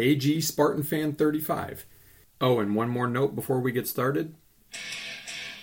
[0.00, 1.84] AG Spartan Fan 35.
[2.40, 4.34] Oh, and one more note before we get started.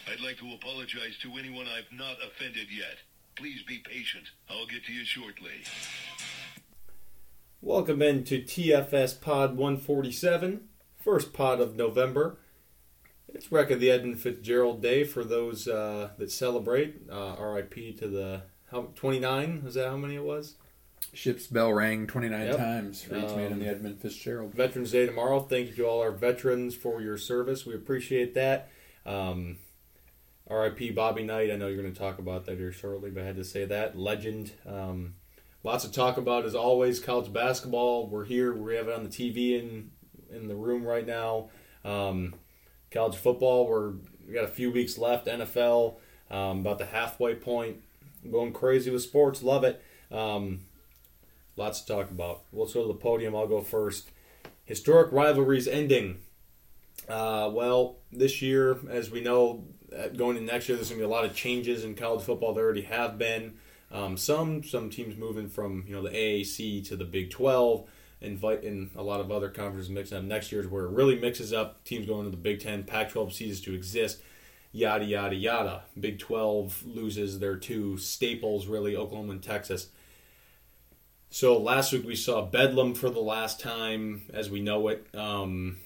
[0.07, 2.99] I'd like to apologize to anyone I've not offended yet.
[3.35, 4.25] Please be patient.
[4.47, 5.63] I'll get to you shortly.
[7.61, 10.69] Welcome into TFS Pod 147,
[10.99, 12.37] first pod of November.
[13.33, 17.01] It's Wreck of the Edmund Fitzgerald Day for those uh, that celebrate.
[17.11, 19.63] Uh, RIP to the how 29?
[19.65, 20.57] Is that how many it was?
[21.13, 22.57] Ship's bell rang 29 Yep.
[22.57, 24.53] times for each man in Um, the Edmund Fitzgerald.
[24.53, 25.39] Veterans Day tomorrow.
[25.39, 27.65] Thank you to all our veterans for your service.
[27.65, 28.69] We appreciate that.
[29.05, 29.57] Um,
[30.49, 31.51] RIP Bobby Knight.
[31.51, 33.65] I know you're going to talk about that here shortly, but I had to say
[33.65, 33.97] that.
[33.97, 34.51] Legend.
[34.65, 35.15] Um,
[35.63, 36.99] lots to talk about as always.
[36.99, 38.07] College basketball.
[38.07, 38.53] We're here.
[38.53, 39.91] We have it on the TV in
[40.29, 41.49] in the room right now.
[41.83, 42.35] Um,
[42.91, 43.67] college football.
[43.67, 43.93] We're
[44.27, 45.27] we got a few weeks left.
[45.27, 45.97] NFL.
[46.29, 47.77] Um, about the halfway point.
[48.29, 49.41] Going crazy with sports.
[49.41, 49.81] Love it.
[50.11, 50.61] Um,
[51.57, 52.43] lots to talk about.
[52.53, 53.35] Let's go to the podium.
[53.35, 54.11] I'll go first.
[54.65, 56.19] Historic rivalries ending.
[57.09, 59.63] Uh, well, this year, as we know,
[59.97, 62.23] uh, going into next year, there's going to be a lot of changes in college
[62.23, 62.53] football.
[62.53, 63.55] There already have been.
[63.91, 67.87] Um, some some teams moving from you know the AAC to the Big 12,
[68.19, 70.23] invite in a lot of other conferences mixing up.
[70.25, 71.83] Next year's where it really mixes up.
[71.85, 74.21] Teams going to the Big 10, Pac-12 ceases to exist.
[74.73, 75.83] Yada yada yada.
[75.97, 79.87] Big 12 loses their two staples, really Oklahoma and Texas.
[81.29, 85.07] So last week we saw Bedlam for the last time as we know it.
[85.13, 85.77] Um,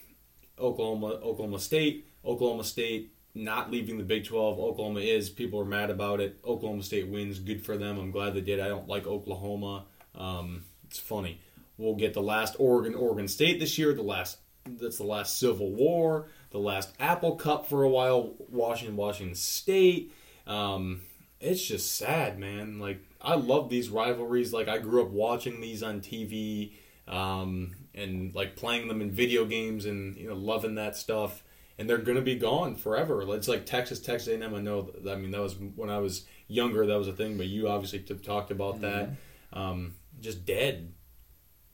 [0.60, 4.60] Oklahoma, Oklahoma State, Oklahoma State not leaving the Big 12.
[4.60, 5.30] Oklahoma is.
[5.30, 6.40] People are mad about it.
[6.46, 7.40] Oklahoma State wins.
[7.40, 7.98] Good for them.
[7.98, 8.60] I'm glad they did.
[8.60, 9.86] I don't like Oklahoma.
[10.16, 11.40] Um, it's funny.
[11.78, 13.94] We'll get the last Oregon, Oregon State this year.
[13.94, 16.28] The last that's the last Civil War.
[16.52, 18.34] The last Apple Cup for a while.
[18.50, 20.14] Washington, Washington State.
[20.46, 21.02] Um,
[21.40, 22.80] it's just sad, man.
[22.80, 24.54] Like I love these rivalries.
[24.54, 26.74] Like I grew up watching these on TV,
[27.08, 31.44] um, and like playing them in video games, and you know loving that stuff.
[31.78, 33.24] And they're gonna be gone forever.
[33.36, 34.54] It's like Texas, Texas A&M.
[34.54, 34.92] I know.
[35.10, 36.86] I mean, that was when I was younger.
[36.86, 37.38] That was a thing.
[37.38, 39.12] But you obviously t- talked about that.
[39.54, 40.94] Um, just dead,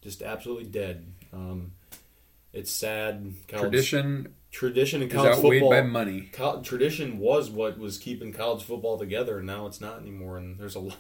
[0.02, 1.13] just absolutely dead.
[1.34, 1.74] Um,
[2.53, 3.34] it's sad.
[3.47, 6.30] College, Tradition tradition in is college football by money.
[6.63, 10.38] tradition was what was keeping college football together, and now it's not anymore.
[10.38, 10.97] And there's a lot,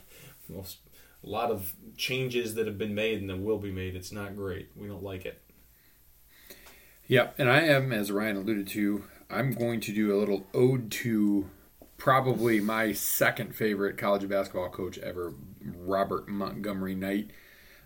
[0.49, 0.65] well,
[1.23, 3.95] a lot of changes that have been made and that will be made.
[3.95, 4.69] It's not great.
[4.75, 5.41] We don't like it.
[7.07, 10.91] Yep, and I am, as Ryan alluded to, I'm going to do a little ode
[10.91, 11.49] to
[11.97, 17.31] probably my second favorite college basketball coach ever, Robert Montgomery Knight.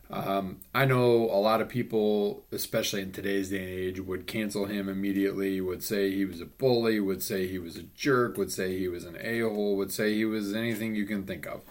[0.10, 4.66] Um, I know a lot of people, especially in today's day and age, would cancel
[4.66, 8.52] him immediately, would say he was a bully, would say he was a jerk, would
[8.52, 11.62] say he was an a hole, would say he was anything you can think of.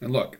[0.00, 0.38] And look,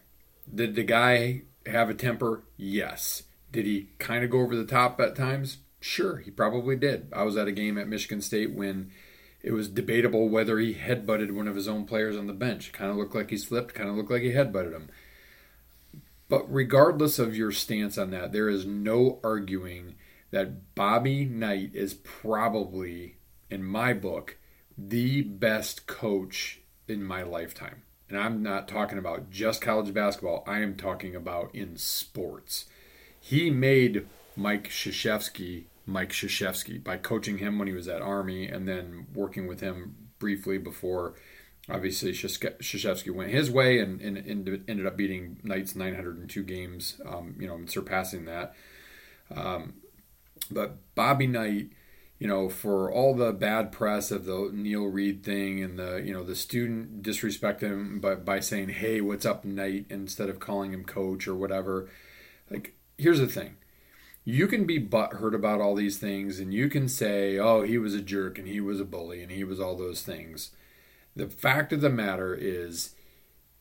[0.53, 2.45] did the guy have a temper?
[2.57, 3.25] Yes.
[3.53, 5.59] Did he kind of go over the top at times?
[5.81, 7.09] Sure, he probably did.
[7.13, 8.91] I was at a game at Michigan State when
[9.43, 12.73] it was debatable whether he headbutted one of his own players on the bench.
[12.73, 14.91] Kind of looked like he slipped, kind of looked like he headbutted him.
[16.29, 19.97] But regardless of your stance on that, there is no arguing
[20.31, 23.17] that Bobby Knight is probably,
[23.51, 24.37] in my book,
[24.79, 27.83] the best coach in my lifetime.
[28.11, 32.67] And I'm not talking about just college basketball, I am talking about in sports.
[33.19, 34.07] He made
[34.37, 39.47] Mike Krzyzewski Mike Krzyzewski by coaching him when he was at Army and then working
[39.47, 41.15] with him briefly before
[41.69, 47.37] obviously Krzyzewski went his way and, and, and ended up beating Knights 902 games, um,
[47.39, 48.55] you know, surpassing that.
[49.35, 49.75] Um,
[50.51, 51.71] but Bobby Knight,
[52.21, 56.13] you know, for all the bad press of the Neil Reed thing and the, you
[56.13, 60.75] know, the student disrespect him by, by saying, hey, what's up, Knight, instead of calling
[60.75, 61.89] him coach or whatever.
[62.51, 63.57] Like, here's the thing.
[64.23, 67.95] You can be butthurt about all these things and you can say, oh, he was
[67.95, 70.51] a jerk and he was a bully and he was all those things.
[71.17, 72.95] The fact of the matter is,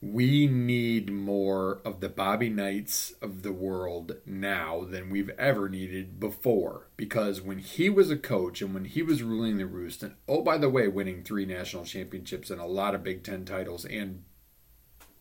[0.01, 6.19] we need more of the Bobby Knights of the world now than we've ever needed
[6.19, 6.87] before.
[6.95, 10.41] Because when he was a coach and when he was ruling the roost, and oh,
[10.41, 14.23] by the way, winning three national championships and a lot of Big Ten titles and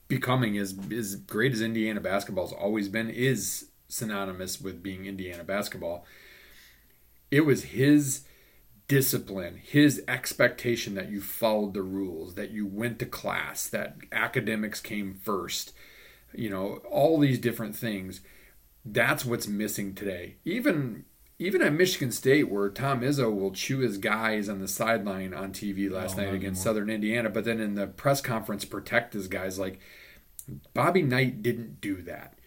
[0.07, 6.07] becoming as, as great as Indiana basketball's always been, is synonymous with being Indiana basketball.
[7.33, 8.23] It was his
[8.89, 14.81] discipline, his expectation that you followed the rules, that you went to class, that academics
[14.81, 15.73] came first,
[16.35, 18.21] you know, all these different things.
[18.85, 20.37] That's what's missing today.
[20.45, 21.05] Even
[21.41, 25.53] even at Michigan State, where Tom Izzo will chew his guys on the sideline on
[25.53, 26.83] TV last Oh, night against anymore.
[26.83, 29.59] Southern Indiana, but then in the press conference protect his guys.
[29.59, 29.79] Like
[30.75, 32.38] Bobby Knight didn't do that.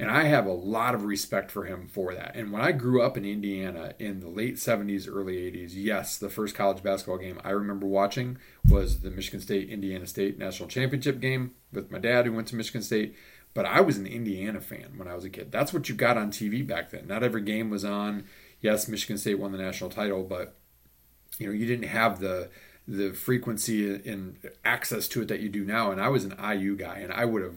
[0.00, 2.34] And I have a lot of respect for him for that.
[2.34, 6.30] And when I grew up in Indiana in the late 70s, early 80s, yes, the
[6.30, 11.20] first college basketball game I remember watching was the Michigan State Indiana State National Championship
[11.20, 13.14] game with my dad who went to Michigan State.
[13.52, 15.52] But I was an Indiana fan when I was a kid.
[15.52, 17.06] That's what you got on TV back then.
[17.06, 18.24] Not every game was on.
[18.62, 20.56] Yes, Michigan State won the national title, but
[21.38, 22.48] you know, you didn't have the
[22.88, 25.92] the frequency and access to it that you do now.
[25.92, 27.56] And I was an IU guy, and I would have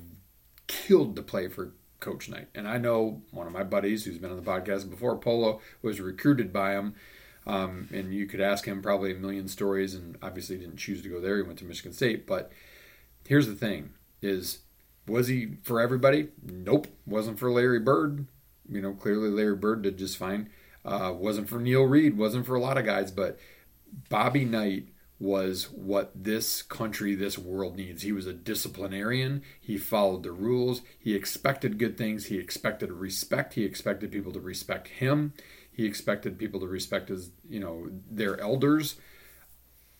[0.67, 1.71] killed to play for
[2.03, 2.49] Coach Knight.
[2.53, 5.99] And I know one of my buddies who's been on the podcast before, Polo, was
[5.99, 6.95] recruited by him.
[7.47, 11.09] Um, and you could ask him probably a million stories, and obviously didn't choose to
[11.09, 11.37] go there.
[11.37, 12.27] He went to Michigan State.
[12.27, 12.51] But
[13.25, 14.59] here's the thing: is
[15.07, 16.29] was he for everybody?
[16.41, 16.87] Nope.
[17.05, 18.27] Wasn't for Larry Bird.
[18.69, 20.49] You know, clearly Larry Bird did just fine.
[20.85, 22.17] Uh, wasn't for Neil Reed.
[22.17, 23.37] Wasn't for a lot of guys, but
[24.09, 24.87] Bobby Knight
[25.23, 28.01] was what this country, this world needs.
[28.01, 29.41] He was a disciplinarian.
[29.59, 30.81] He followed the rules.
[30.99, 32.25] He expected good things.
[32.25, 33.53] He expected respect.
[33.53, 35.33] He expected people to respect him.
[35.71, 38.97] He expected people to respect his, you know, their elders.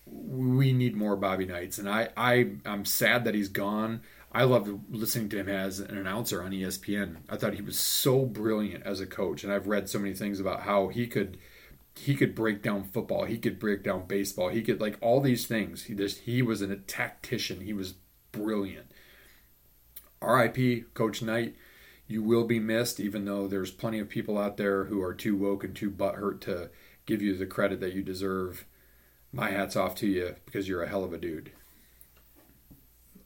[0.06, 4.02] We need more Bobby Knights, and I, I, I'm sad that he's gone.
[4.34, 7.20] I loved listening to him as an announcer on ESPN.
[7.30, 10.42] I thought he was so brilliant as a coach, and I've read so many things
[10.42, 11.38] about how he could
[11.96, 15.46] he could break down football, he could break down baseball, he could like all these
[15.46, 15.84] things.
[15.84, 17.62] He just he was a tactician.
[17.62, 17.96] He was
[18.32, 18.92] brilliant.
[20.22, 20.86] R.I.P.
[20.94, 21.56] Coach Knight.
[22.08, 25.38] You will be missed, even though there's plenty of people out there who are too
[25.38, 26.70] woke and too butthurt to
[27.06, 28.66] give you the credit that you deserve.
[29.32, 31.52] My hat's off to you because you're a hell of a dude.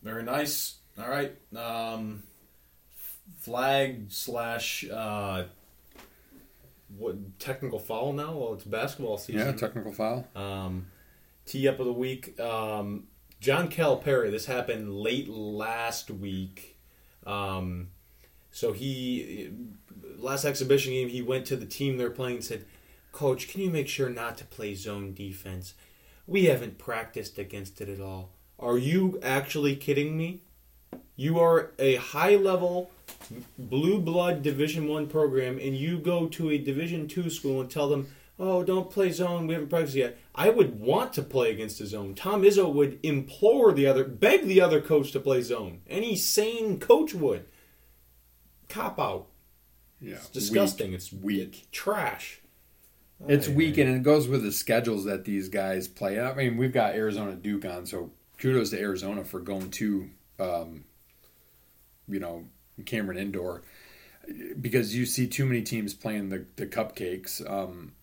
[0.03, 0.77] Very nice.
[0.99, 1.35] All right.
[1.55, 2.23] Um,
[3.39, 5.45] flag slash uh,
[6.95, 8.33] what technical foul now?
[8.33, 9.45] Well, it's basketball season.
[9.45, 10.27] Yeah, technical foul.
[10.35, 10.87] Um,
[11.45, 12.39] tee up of the week.
[12.39, 13.07] Um,
[13.39, 14.31] John Calipari.
[14.31, 16.77] This happened late last week.
[17.25, 17.89] Um,
[18.51, 19.51] so he
[20.17, 22.65] last exhibition game he went to the team they're playing and said,
[23.11, 25.73] "Coach, can you make sure not to play zone defense?
[26.25, 28.31] We haven't practiced against it at all.
[28.59, 30.41] Are you actually kidding me?
[31.15, 32.91] You are a high level
[33.57, 37.89] blue blood division 1 program and you go to a division 2 school and tell
[37.89, 38.07] them,
[38.39, 39.48] "Oh, don't play zone.
[39.48, 42.13] We haven't practiced yet." I would want to play against a zone.
[42.15, 45.81] Tom Izzo would implore the other beg the other coach to play zone.
[45.88, 47.45] Any sane coach would.
[48.69, 49.27] Cop out.
[50.00, 50.94] Yeah, It's disgusting.
[50.94, 51.68] It's weak.
[51.71, 52.42] trash.
[53.27, 56.19] It's weak, and it goes with the schedules that these guys play.
[56.19, 60.09] I mean, we've got Arizona Duke on, so kudos to Arizona for going to,
[60.39, 60.83] um,
[62.07, 62.45] you know,
[62.85, 63.63] Cameron Indoor,
[64.59, 67.94] because you see too many teams playing the the cupcakes, um,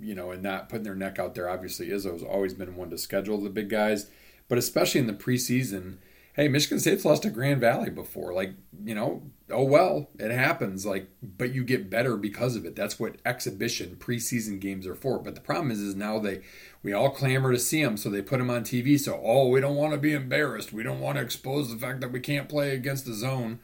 [0.00, 1.48] you know, and not putting their neck out there.
[1.48, 4.10] Obviously, Izzo's always been one to schedule the big guys,
[4.48, 5.96] but especially in the preseason.
[6.34, 8.32] Hey, Michigan State's lost to Grand Valley before.
[8.32, 8.52] Like,
[8.84, 10.86] you know, oh well, it happens.
[10.86, 12.76] Like, but you get better because of it.
[12.76, 15.18] That's what exhibition preseason games are for.
[15.18, 16.42] But the problem is, is now they
[16.82, 18.98] we all clamor to see them, so they put them on TV.
[19.00, 20.72] So, oh, we don't want to be embarrassed.
[20.72, 23.58] We don't want to expose the fact that we can't play against the zone.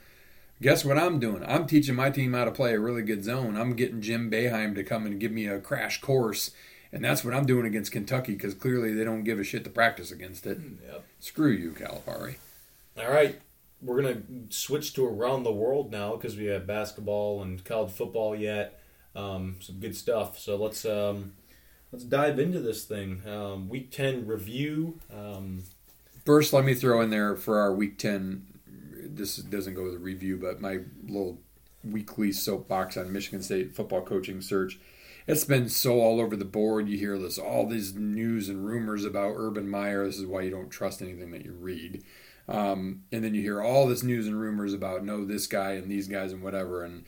[0.65, 1.45] Guess what I'm doing?
[1.47, 3.55] I'm teaching my team how to play a really good zone.
[3.55, 6.53] I'm getting Jim Boeheim to come and give me a crash course.
[6.91, 9.69] And that's what I'm doing against Kentucky because clearly they don't give a shit to
[9.69, 10.57] practice against it.
[10.87, 11.05] Yep.
[11.21, 12.37] Screw you, Calipari.
[12.99, 13.39] All right,
[13.83, 18.35] we're gonna switch to around the world now because we have basketball and college football
[18.35, 18.81] yet.
[19.15, 20.39] Um, some good stuff.
[20.39, 21.35] So let's um,
[21.93, 23.21] let's dive into this thing.
[23.29, 24.99] Um, week ten review.
[25.15, 25.65] Um,
[26.25, 28.47] First, let me throw in there for our week 10.
[29.17, 31.41] This doesn't go with a review, but my little
[31.83, 34.79] weekly soapbox on Michigan State football coaching search.
[35.27, 36.89] It's been so all over the board.
[36.89, 40.05] You hear this, all these news and rumors about Urban Meyer.
[40.05, 42.03] This is why you don't trust anything that you read.
[42.47, 45.91] Um, and then you hear all this news and rumors about no, this guy and
[45.91, 46.85] these guys and whatever.
[46.85, 47.05] And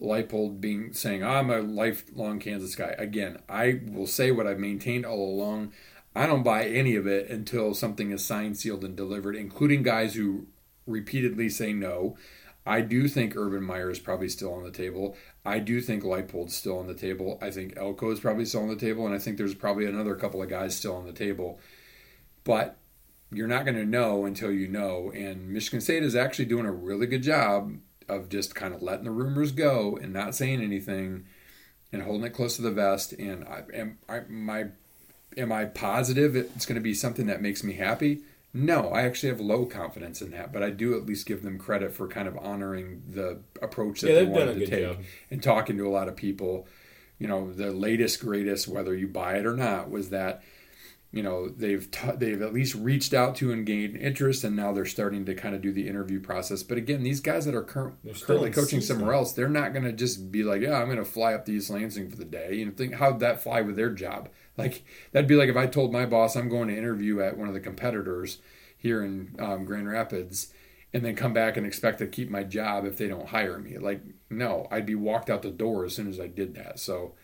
[0.00, 2.94] Leipold being saying, I'm a lifelong Kansas guy.
[2.96, 5.72] Again, I will say what I've maintained all along.
[6.14, 10.14] I don't buy any of it until something is signed, sealed, and delivered, including guys
[10.14, 10.46] who
[10.88, 12.16] repeatedly say no.
[12.66, 15.16] I do think Urban Meyer is probably still on the table.
[15.44, 17.38] I do think Leipold's still on the table.
[17.40, 20.14] I think Elko is probably still on the table, and I think there's probably another
[20.14, 21.60] couple of guys still on the table.
[22.44, 22.76] But
[23.30, 25.10] you're not going to know until you know.
[25.14, 27.78] And Michigan State is actually doing a really good job
[28.08, 31.26] of just kind of letting the rumors go and not saying anything
[31.92, 33.12] and holding it close to the vest.
[33.12, 34.66] And I am I my
[35.36, 38.20] am I positive it's going to be something that makes me happy?
[38.58, 41.58] No, I actually have low confidence in that, but I do at least give them
[41.58, 44.98] credit for kind of honoring the approach that Yeah, they wanted to take job.
[45.30, 46.66] and talking to a lot of people.
[47.20, 50.42] You know, the latest greatest, whether you buy it or not, was that
[51.10, 54.72] you know they've t- they've at least reached out to and gained interest, and now
[54.72, 56.62] they're starting to kind of do the interview process.
[56.62, 58.98] But again, these guys that are cur- currently coaching season.
[58.98, 61.46] somewhere else, they're not going to just be like, "Yeah, I'm going to fly up
[61.46, 64.28] to East Lansing for the day." And think how'd that fly with their job?
[64.58, 67.48] Like that'd be like if I told my boss I'm going to interview at one
[67.48, 68.38] of the competitors
[68.76, 70.52] here in um, Grand Rapids,
[70.92, 73.78] and then come back and expect to keep my job if they don't hire me.
[73.78, 76.78] Like, no, I'd be walked out the door as soon as I did that.
[76.80, 77.14] So.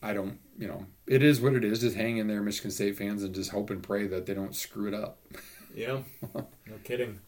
[0.00, 1.80] I don't, you know, it is what it is.
[1.80, 4.54] Just hang in there, Michigan State fans, and just hope and pray that they don't
[4.54, 5.18] screw it up.
[5.76, 6.46] Yeah, no
[6.84, 7.18] kidding.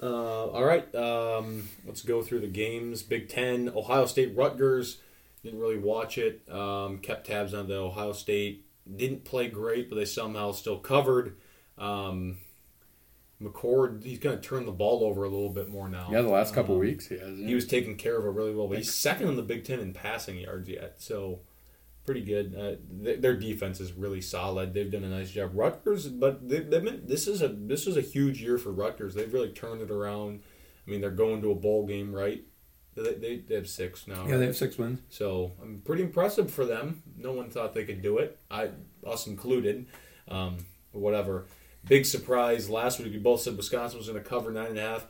[0.00, 3.02] Uh, all right, um, let's go through the games.
[3.02, 4.98] Big Ten, Ohio State, Rutgers.
[5.42, 6.48] Didn't really watch it.
[6.48, 8.64] Um, kept tabs on the Ohio State.
[8.96, 11.36] Didn't play great, but they somehow still covered.
[11.76, 12.36] Um,
[13.42, 16.08] McCord, he's going to turn the ball over a little bit more now.
[16.12, 17.36] Yeah, the last couple Um, weeks he has.
[17.38, 19.80] He was taking care of it really well, but he's second in the Big Ten
[19.80, 21.40] in passing yards yet, so
[22.04, 22.54] pretty good.
[22.54, 24.74] Uh, th- their defense is really solid.
[24.74, 25.52] They've done a nice job.
[25.54, 29.14] Rutgers, but they, they've been, this is a this is a huge year for Rutgers.
[29.14, 30.42] They've really turned it around.
[30.86, 32.42] I mean, they're going to a bowl game, right?
[32.94, 34.26] They, they, they have six now.
[34.26, 35.00] yeah, they have six wins.
[35.08, 37.02] So I'm pretty impressive for them.
[37.16, 38.38] No one thought they could do it.
[38.50, 38.70] I,
[39.06, 39.86] us included.
[40.28, 40.58] Um,
[40.90, 41.46] whatever.
[41.84, 43.12] Big surprise last week.
[43.12, 45.06] We both said Wisconsin was going to cover nine and a half.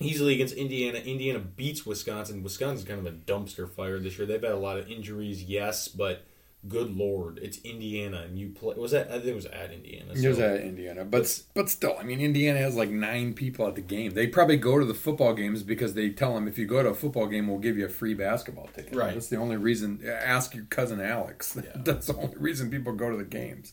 [0.00, 0.98] Easily against Indiana.
[0.98, 2.42] Indiana beats Wisconsin.
[2.42, 4.26] Wisconsin's kind of a dumpster fire this year.
[4.26, 6.24] They've had a lot of injuries, yes, but
[6.68, 8.74] good lord, it's Indiana, and you play.
[8.76, 9.08] Was that?
[9.08, 10.12] I think it was at Indiana.
[10.14, 13.74] It was at Indiana, but but still, I mean, Indiana has like nine people at
[13.74, 14.14] the game.
[14.14, 16.90] They probably go to the football games because they tell them if you go to
[16.90, 18.94] a football game, we'll give you a free basketball ticket.
[18.94, 19.14] Right.
[19.14, 20.00] That's the only reason.
[20.06, 21.56] Ask your cousin Alex.
[21.64, 21.70] Yeah.
[21.76, 23.72] That's the only reason people go to the games.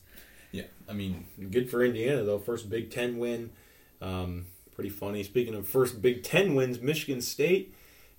[0.51, 2.40] Yeah, I mean, good for Indiana though.
[2.40, 3.50] First Big Ten win.
[4.01, 4.46] Um,
[4.82, 5.22] pretty funny.
[5.22, 7.76] Speaking of first Big Ten wins, Michigan State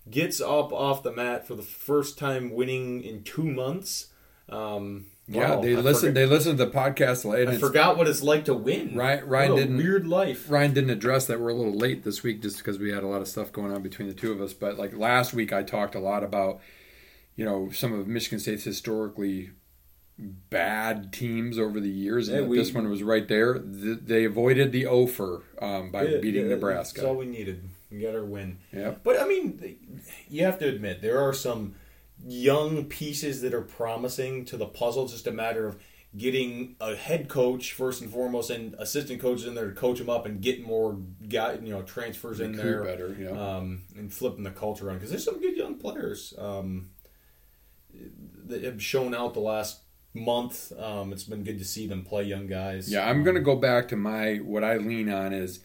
[0.08, 4.08] gets up off the mat for the first time, winning in two months.
[4.48, 6.10] Um, Yeah, wow, they I listened.
[6.10, 7.48] Forgot, They listened to the podcast late.
[7.48, 8.96] I forgot what it's like to win.
[8.96, 10.48] Ryan- Ryan didn't- Weird life.
[10.50, 13.06] Ryan didn't address that we're a little late this week just because we had a
[13.08, 14.52] lot of stuff going on between the two of us.
[14.52, 16.60] But like last week, I talked a lot about
[17.34, 19.50] you know some of Michigan State's historically
[20.18, 23.58] bad teams over the years, and Yeah, we- this one was right there.
[23.58, 27.68] Th- They avoided the offer um, by Yeah, beating yeah, That's all we needed.
[27.90, 28.58] We got our win.
[28.72, 29.00] Yep.
[29.04, 31.74] But I mean, you have to admit there are some
[32.24, 35.04] young pieces that are promising to the puzzle.
[35.04, 35.78] It's just a matter of
[36.16, 40.10] getting a head coach first and foremost, and assistant coaches in there to coach them
[40.10, 43.30] up and get more guy, you know, transfers in there, better, yeah.
[43.30, 46.90] um, and flipping the culture around because there's some good young players um,
[48.46, 49.81] that have shown out the last
[50.14, 50.72] month.
[50.78, 52.90] Um, it's been good to see them play young guys.
[52.90, 55.60] Yeah, I'm gonna go back to my what I lean on is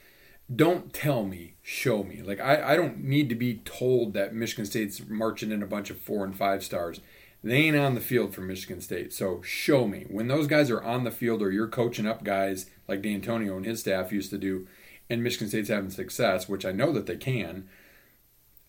[0.54, 2.22] don't tell me, show me.
[2.22, 5.90] Like I, I don't need to be told that Michigan State's marching in a bunch
[5.90, 7.02] of four and five stars.
[7.44, 9.14] They ain't on the field for Michigan State.
[9.14, 10.06] So show me.
[10.10, 13.66] When those guys are on the field or you're coaching up guys like D'Antonio and
[13.66, 14.68] his staff used to do,
[15.10, 17.70] and Michigan State's having success, which I know that they can,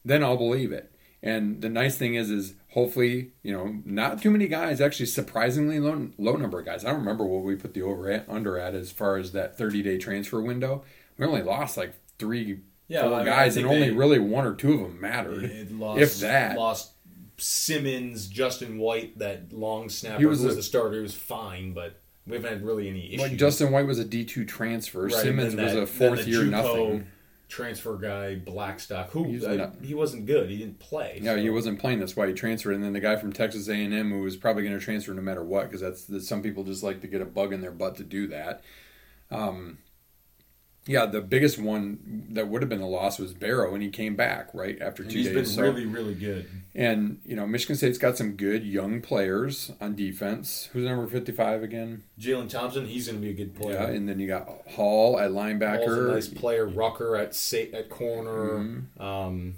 [0.04, 0.92] then I'll believe it.
[1.22, 4.80] And the nice thing is, is hopefully, you know, not too many guys.
[4.80, 6.84] Actually, surprisingly low, low number of guys.
[6.84, 9.58] I don't remember what we put the over at, under at as far as that
[9.58, 10.84] 30 day transfer window.
[11.16, 14.46] We only lost like three, Yeah, four I mean, guys, and only they- really one
[14.46, 16.56] or two of them mattered, lost, if that.
[16.56, 16.92] lost
[17.36, 20.94] Simmons, Justin White, that long snapper He was was a- the starter.
[20.96, 23.20] He was fine, but we haven't had really any issues.
[23.20, 25.04] Like Justin White was a D two transfer.
[25.04, 27.06] Right, Simmons and was that- a fourth year nothing.
[27.48, 30.50] Transfer guy Blackstock, who He's uh, he wasn't good.
[30.50, 31.18] He didn't play.
[31.22, 31.98] Yeah, he wasn't playing.
[31.98, 32.74] That's why he transferred.
[32.74, 35.14] And then the guy from Texas A and M, who was probably going to transfer
[35.14, 37.60] no matter what, because that's, that's some people just like to get a bug in
[37.62, 38.62] their butt to do that.
[39.30, 39.78] Um,
[40.86, 44.16] yeah, the biggest one that would have been a loss was Barrow, and he came
[44.16, 45.34] back right after And two he's days.
[45.34, 46.48] been so- really, really good.
[46.74, 50.70] and you know, Michigan State's got some good young players on defense.
[50.72, 52.04] Who's number fifty-five again?
[52.18, 53.74] Jalen Thompson, he's going to be a good player.
[53.76, 55.84] Yeah, and then you got Hall at linebacker.
[55.86, 56.66] Hall's a nice player.
[56.66, 58.58] Rucker at sa- at corner.
[58.58, 59.02] Mm-hmm.
[59.02, 59.54] Um,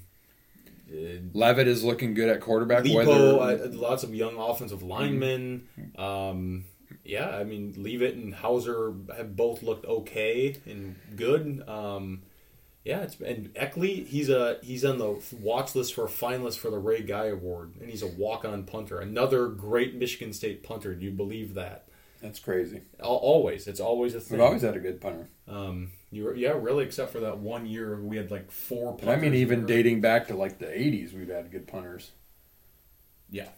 [1.32, 2.82] Leavitt is looking good at quarterback.
[2.82, 5.68] Lipo, whether uh, lots of young offensive linemen.
[5.96, 6.64] Um,
[7.04, 11.62] yeah, I mean, Leavitt and Houser have both looked okay and good.
[11.68, 12.22] Um,
[12.84, 16.70] yeah, it's and Eckley, he's a he's on the watch list for a finalist for
[16.70, 19.00] the Ray Guy Award, and he's a walk-on punter.
[19.00, 20.94] Another great Michigan State punter.
[20.94, 21.86] Do you believe that?
[22.22, 22.80] That's crazy.
[23.00, 24.38] Al- Always, it's always a thing.
[24.38, 25.28] We've always had a good punter.
[25.48, 28.98] Um, you were, yeah, really, except for that one year we had like four.
[29.06, 32.10] I mean, even were- dating back to like the '80s, we've had good punters.
[33.30, 33.48] Yeah,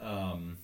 [0.00, 0.58] um,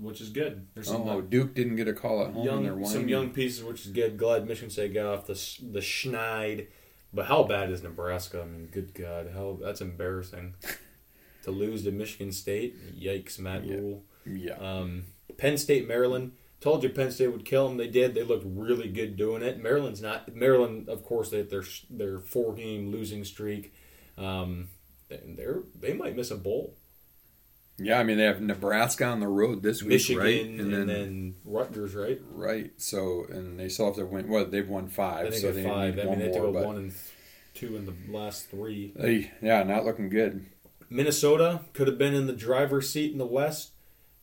[0.00, 0.66] which is good.
[0.74, 2.44] There's some Oh, Duke didn't get a call at home.
[2.44, 4.16] young, some young pieces, which is good.
[4.18, 5.34] Glad Michigan State got off the
[5.72, 6.68] the schneid.
[7.12, 8.42] But how bad is Nebraska?
[8.42, 10.54] I mean, good God, how that's embarrassing
[11.44, 12.76] to lose to Michigan State.
[13.00, 13.76] Yikes, Matt Yeah.
[13.76, 14.04] Rhule.
[14.26, 15.04] Yeah, Um,
[15.38, 16.32] Penn State, Maryland.
[16.60, 17.76] Told you Penn State would kill them.
[17.78, 18.14] They did.
[18.14, 19.62] They looked really good doing it.
[19.62, 20.34] Maryland's not.
[20.34, 23.72] Maryland, of course, they their their four game losing streak.
[24.18, 24.68] Um,
[25.08, 26.76] they're they might miss a bowl.
[27.78, 27.98] Yeah.
[27.98, 30.44] I mean, they have Nebraska on the road this week, Michigan right?
[30.44, 32.20] and, then, Rutgers, right?
[32.32, 32.70] right.
[32.76, 34.28] So, and they still have to win.
[34.28, 35.96] Well, they've won five, so they five.
[35.96, 36.52] need I mean, one to more.
[36.52, 36.92] but one and
[37.54, 38.92] two in the last three.
[38.94, 40.46] they, yeah, not looking good.
[40.90, 43.72] Minnesota could have been in the driver's seat in the West.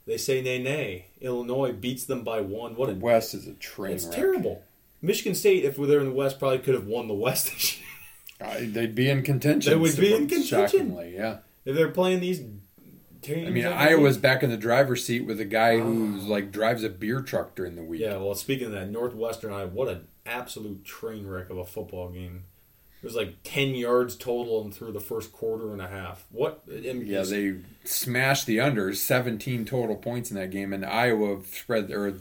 [0.07, 1.07] They say nay nay.
[1.21, 2.75] Illinois beats them by one.
[2.75, 4.15] What The a West is a train it's wreck.
[4.15, 4.63] terrible.
[5.01, 7.85] Michigan State, if they're in the West, probably could have won the West this year.
[8.41, 9.71] I, they'd be in contention.
[9.71, 10.43] They would be in contention.
[10.43, 11.37] Shockingly, yeah.
[11.63, 12.41] If they're playing these.
[13.29, 14.21] I mean, Iowa's week.
[14.21, 17.75] back in the driver's seat with a guy who's like drives a beer truck during
[17.75, 18.01] the week.
[18.01, 22.09] Yeah, well, speaking of that, Northwestern Iowa, what an absolute train wreck of a football
[22.09, 22.45] game.
[23.01, 26.25] It was like 10 yards total and through the first quarter and a half.
[26.31, 26.63] What?
[26.67, 31.91] I Yeah, they smashed the unders, 17 total points in that game, and Iowa spread
[31.91, 32.15] or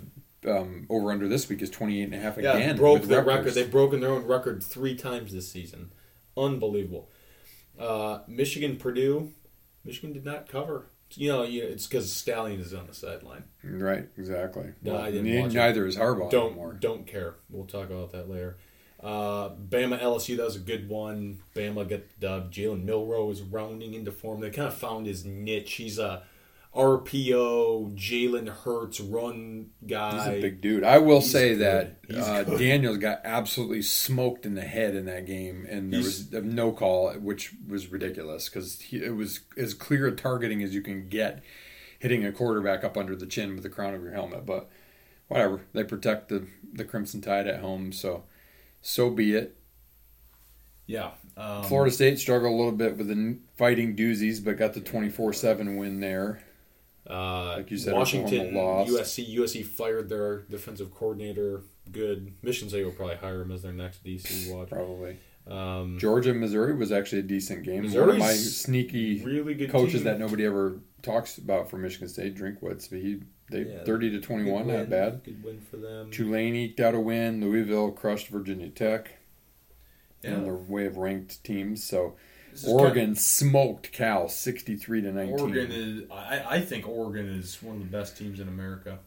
[0.46, 2.76] um, over under this week is 28 and a half yeah, again.
[2.76, 3.54] broke with the record.
[3.54, 5.90] They've broken their own record three times this season.
[6.36, 7.08] Unbelievable.
[7.78, 9.32] Uh, Michigan, Purdue.
[9.84, 10.86] Michigan did not cover.
[11.12, 13.44] You know, you it's because Stalions is on the sideline.
[13.62, 14.72] Right, exactly.
[14.82, 16.76] No, Well, I didn't watch neither is Harbaugh don't anymore.
[16.78, 17.36] don't care.
[17.50, 18.56] We'll talk about that later.
[19.00, 21.38] Uh, Bama LSU that was a good one.
[21.54, 22.52] Bama got the dub.
[22.52, 24.40] Jalen Milroe is rounding into form.
[24.40, 25.74] They kind of found his niche.
[25.74, 26.22] He's a
[26.74, 30.12] RPO Jalen Hurts run guy.
[30.30, 30.82] He's a big dude.
[30.84, 31.96] I will He's say good.
[32.10, 32.42] that uh.
[32.56, 36.72] Daniels got absolutely smoked in the head in that game, and there He's- was no
[36.72, 41.42] call, which was ridiculous because it was as clear a targeting as you can get,
[41.98, 44.44] hitting a quarterback up under the chin with the crown of your helmet.
[44.44, 44.68] But
[45.28, 48.24] whatever, they protect the the Crimson Tide at home, so
[48.82, 49.56] so be it.
[50.86, 51.12] yeah.
[51.36, 55.08] Um, Florida State struggled a little bit with the fighting doozies, but got the twenty
[55.08, 56.43] four seven win there.
[57.08, 61.62] Uh, Like you said, Washington, USC, USC fired their defensive coordinator.
[61.92, 62.32] Good.
[62.42, 64.70] Michigan State will probably hire him as their next DC watch.
[64.70, 67.92] Probably Um, Georgia Missouri was actually a decent game.
[67.92, 70.04] One of my sneaky really good coaches team.
[70.04, 72.88] that nobody ever talks about for Michigan State, Drinkwitz.
[72.88, 75.22] But he they Yeah, thirty to twenty one, not bad.
[75.24, 76.10] Good win for them.
[76.10, 77.42] Tulane eked out a win.
[77.42, 79.18] Louisville crushed Virginia Tech
[80.22, 80.36] Yeah.
[80.36, 81.84] in their way of ranked teams.
[81.84, 82.16] So
[82.54, 85.40] This is Oregon smoked Cal sixty three to nineteen.
[85.40, 86.02] Oregon is.
[86.08, 89.00] I, I think Oregon is one of the best teams in America.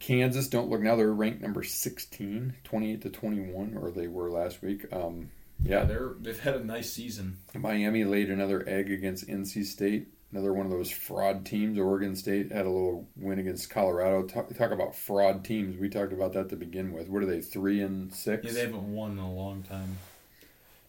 [0.00, 4.30] Kansas don't look now they're ranked number 16, 28 to twenty one, or they were
[4.30, 4.86] last week.
[4.90, 5.30] Um,
[5.62, 7.36] Yeah, yeah, they're they've had a nice season.
[7.54, 10.08] Miami laid another egg against NC State.
[10.32, 11.78] Another one of those fraud teams.
[11.78, 14.22] Oregon State had a little win against Colorado.
[14.22, 15.78] Talk, talk about fraud teams.
[15.78, 17.08] We talked about that to begin with.
[17.08, 17.42] What are they?
[17.42, 18.46] Three and six.
[18.46, 19.98] Yeah, they haven't won in a long time.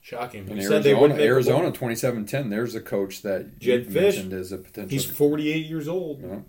[0.08, 0.50] Shocking.
[0.50, 1.90] Arizona, said they wouldn't Arizona, bowl.
[1.90, 2.50] 27-10.
[2.50, 3.94] There's a coach that Jedd you Fisch.
[3.94, 4.90] mentioned as a potential.
[4.90, 6.22] He's 48 years old.
[6.22, 6.40] Yeah.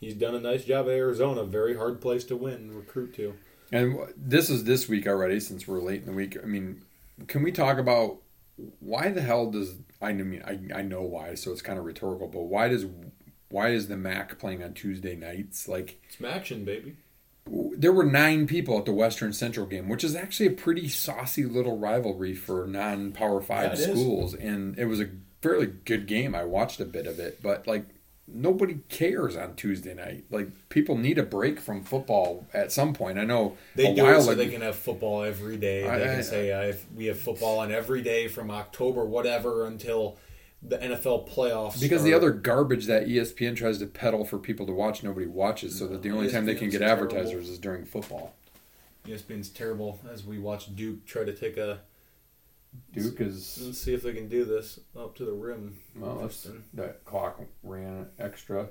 [0.00, 1.44] He's done a nice job at Arizona.
[1.44, 3.34] Very hard place to win, and recruit to.
[3.70, 6.36] And this is this week already, since we're late in the week.
[6.42, 6.82] I mean,
[7.28, 8.16] can we talk about
[8.80, 12.26] why the hell does I mean I, I know why, so it's kind of rhetorical,
[12.26, 12.86] but why does
[13.50, 15.68] why is the MAC playing on Tuesday nights?
[15.68, 16.96] Like It's action, baby.
[17.48, 21.44] There were nine people at the Western Central game, which is actually a pretty saucy
[21.44, 23.84] little rivalry for non-power five it is.
[23.84, 25.08] schools, and it was a
[25.42, 26.34] fairly good game.
[26.34, 27.84] I watched a bit of it, but like
[28.28, 30.24] nobody cares on Tuesday night.
[30.30, 33.18] Like people need a break from football at some point.
[33.18, 35.86] I know They do it so ago- they can have football every day.
[35.86, 39.64] I- they I- can say I we have football on every day from October whatever
[39.66, 40.18] until
[40.62, 41.80] the NFL playoffs.
[41.80, 45.78] Because the other garbage that ESPN tries to peddle for people to watch, nobody watches.
[45.78, 47.04] So that the only time they can get terrible.
[47.04, 48.34] advertisers is during football.
[49.06, 51.80] ESPN's terrible as we watch Duke try to take a.
[52.92, 55.78] Duke is Let's see if they can do this up to the rim.
[55.94, 56.30] well.
[56.74, 58.68] That clock ran extra.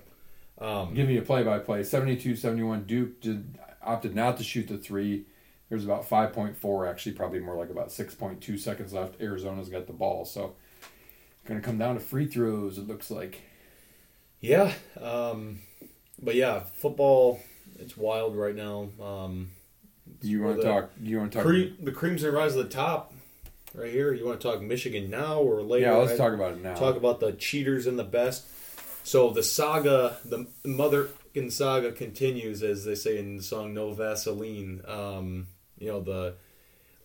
[0.59, 1.81] Um, Give me a play-by-play.
[1.81, 2.87] 72-71.
[2.87, 5.25] Duke did, opted not to shoot the three.
[5.69, 9.19] There's about 5.4, actually, probably more like about 6.2 seconds left.
[9.19, 10.55] Arizona's got the ball, so
[11.45, 12.77] going to come down to free throws.
[12.77, 13.41] It looks like.
[14.41, 15.59] Yeah, um,
[16.21, 17.41] but yeah, football.
[17.79, 18.89] It's wild right now.
[19.01, 19.49] Um,
[20.21, 20.91] You want to talk?
[21.01, 21.47] You want to talk?
[21.47, 23.13] Cre- the cream's gonna rise to the top,
[23.73, 24.13] right here.
[24.13, 25.87] You want to talk Michigan now or later?
[25.87, 26.17] yeah, let's right?
[26.17, 26.75] talk about it now.
[26.75, 28.45] talk about the cheaters and the best.
[29.03, 31.09] So the saga, the mother
[31.49, 36.35] saga continues, as they say in the song "No Vaseline." Um, you know the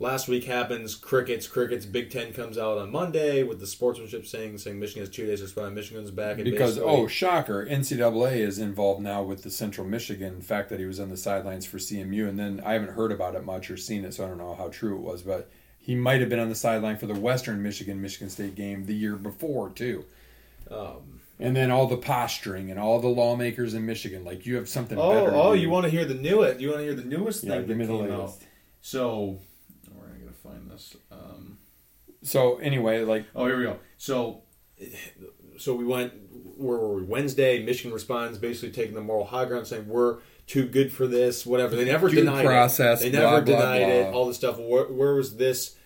[0.01, 0.97] last week happens.
[0.97, 1.87] Crickets, crickets.
[1.87, 5.39] Big Ten comes out on Monday with the sportsmanship saying saying Michigan has two days
[5.39, 5.77] to respond.
[5.77, 10.71] Michigan's back and Because oh shocker, NCAA is involved now with the Central Michigan fact
[10.71, 13.45] that he was on the sidelines for CMU, and then I haven't heard about it
[13.45, 16.21] much or seen it, so I don't know how true it was, but he might
[16.21, 19.71] have been on the sideline for the Western Michigan Michigan State game the year before
[19.71, 20.05] too.
[20.71, 24.69] Um, And then all the posturing and all the lawmakers in Michigan, like you have
[24.69, 25.35] something oh, better.
[25.35, 26.61] oh, you want to hear the newest?
[26.61, 28.19] You want to hear the newest Yeah, thing that the came out?
[28.21, 28.43] latest.
[28.83, 29.39] So,
[29.95, 30.97] where am I gonna find this?
[31.11, 31.59] Um,
[32.23, 33.79] So anyway, like Oh, here we go.
[33.99, 34.43] So,
[35.59, 36.13] so we went.
[36.57, 37.03] Where were we?
[37.05, 37.63] Wednesday.
[37.65, 41.47] Michigan responds, basically taking the moral high ground, saying we're too good for this.
[41.47, 41.77] Whatever.
[41.77, 43.13] They never Due denied process, it.
[43.13, 44.11] They blah, never blah, denied it.
[44.11, 44.19] blah.
[44.21, 44.59] All this stuff.
[44.59, 45.77] Where, where was this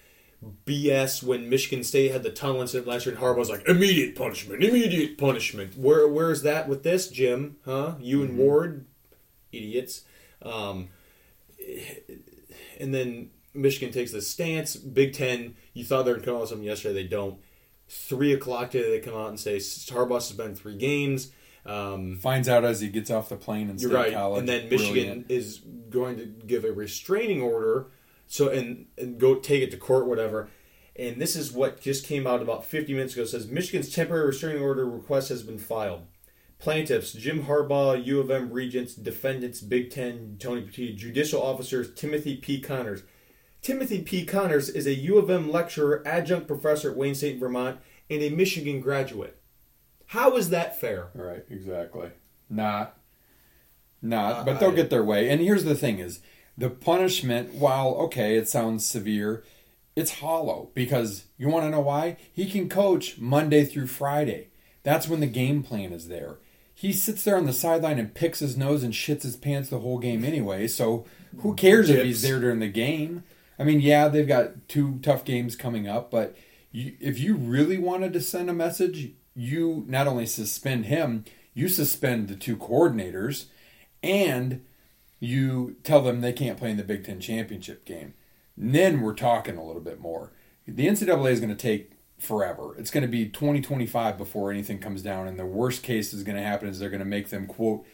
[0.66, 3.14] BS when Michigan State had the tunnel incident last year?
[3.14, 5.76] And Harbaugh's like immediate punishment, immediate punishment.
[5.78, 7.56] Where where is that with this, Jim?
[7.64, 7.94] Huh?
[8.00, 8.28] You Mm-hmm.
[8.30, 8.84] and Warde,
[9.52, 10.02] idiots.
[10.42, 10.88] Um,
[12.80, 14.76] and then Michigan takes the stance.
[14.76, 17.38] Big Ten, you thought they were coming out with something yesterday, they don't.
[17.88, 21.30] Three o'clock today, they come out and say Harbaugh's has been three games.
[21.66, 24.40] Um, finds out as he gets off the plane you're State right, College.
[24.40, 25.30] and then Michigan Brilliant.
[25.30, 27.86] is going to give a restraining order,
[28.26, 30.48] so and and go take it to court, whatever.
[30.96, 33.22] And this is what just came out about 50 minutes ago.
[33.22, 36.02] It says Michigan's temporary restraining order request has been filed.
[36.58, 42.36] Plaintiffs Jim Harbaugh, U of M regents, defendants Big Ten, Tony Petitti, judicial officers Timothy
[42.36, 42.60] P.
[42.60, 43.02] Connors.
[43.64, 44.26] Timothy P.
[44.26, 47.78] Connors is a U of M lecturer, adjunct professor at Wayne State, Vermont,
[48.10, 49.40] and a Michigan graduate.
[50.08, 51.08] How is that fair?
[51.14, 52.10] Right, exactly.
[52.50, 52.94] Not,
[54.02, 55.30] not, Uh, but they'll I- get their way.
[55.30, 56.20] And here's the thing: is
[56.58, 59.42] the punishment, while okay, it sounds severe,
[59.96, 62.18] it's hollow because you want to know why?
[62.30, 64.48] He can coach Monday through Friday.
[64.82, 66.36] That's when the game plan is there.
[66.74, 69.78] He sits there on the sideline and picks his nose and shits his pants the
[69.78, 70.66] whole game anyway.
[70.66, 71.06] So
[71.38, 73.24] who cares if he's there during the game?
[73.58, 76.36] I mean, yeah, they've got two tough games coming up, but
[76.72, 81.68] you, if you really wanted to send a message, you not only suspend him, you
[81.68, 83.46] suspend the two coordinators,
[84.02, 84.64] and
[85.20, 88.14] you tell them they can't play in the Big Ten championship game.
[88.56, 90.32] And then we're talking a little bit more.
[90.66, 92.74] The NCAA is going to take forever.
[92.76, 96.36] It's going to be 2025 before anything comes down, and the worst case is going
[96.36, 97.86] to happen is they're going to make them quote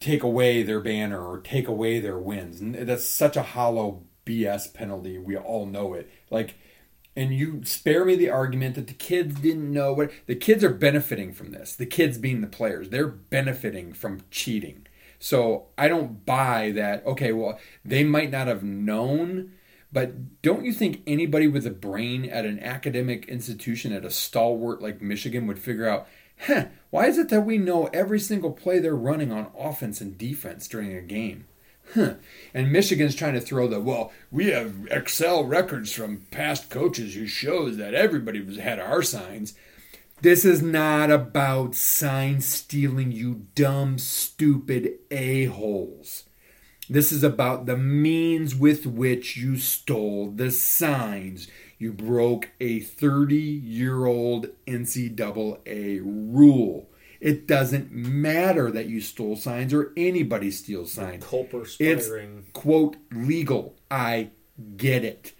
[0.00, 2.60] take away their banner or take away their wins.
[2.60, 5.18] And that's such a hollow BS penalty.
[5.18, 6.10] We all know it.
[6.30, 6.56] Like,
[7.16, 10.72] and you spare me the argument that the kids didn't know what the kids are
[10.72, 11.74] benefiting from this.
[11.74, 14.86] The kids being the players, they're benefiting from cheating.
[15.18, 17.04] So I don't buy that.
[17.04, 19.52] Okay, well, they might not have known,
[19.92, 24.80] but don't you think anybody with a brain at an academic institution at a stalwart
[24.80, 26.06] like Michigan would figure out,
[26.46, 30.16] huh, why is it that we know every single play they're running on offense and
[30.16, 31.47] defense during a game?
[31.94, 32.14] Huh.
[32.52, 34.12] And Michigan's trying to throw the well.
[34.30, 39.54] We have Excel records from past coaches who shows that everybody was had our signs.
[40.20, 46.24] This is not about sign stealing, you dumb, stupid a holes.
[46.90, 51.46] This is about the means with which you stole the signs.
[51.78, 56.90] You broke a 30 year old NCAA rule.
[57.20, 61.24] It doesn't matter that you stole signs or anybody steals signs.
[61.24, 62.10] Culper It's
[62.52, 63.76] quote legal.
[63.90, 64.30] I
[64.76, 65.32] get it.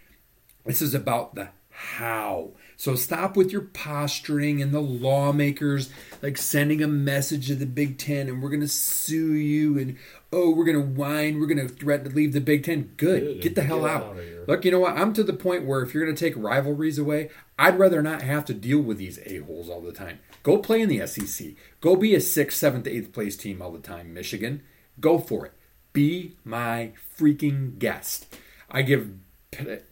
[0.64, 2.52] This is about the how.
[2.78, 5.90] So stop with your posturing and the lawmakers
[6.22, 9.96] like sending a message to the Big Ten and we're gonna sue you and
[10.32, 12.92] oh we're gonna whine, we're gonna threaten to leave the Big Ten.
[12.96, 13.20] Good.
[13.20, 13.40] Good.
[13.42, 14.02] Get the hell Get out.
[14.04, 14.16] out.
[14.46, 14.96] Look, you know what?
[14.96, 18.44] I'm to the point where if you're gonna take rivalries away, I'd rather not have
[18.44, 20.20] to deal with these a-holes all the time.
[20.44, 21.48] Go play in the SEC.
[21.80, 24.62] Go be a sixth, seventh, eighth place team all the time, Michigan.
[25.00, 25.52] Go for it.
[25.92, 28.36] Be my freaking guest.
[28.70, 29.10] I give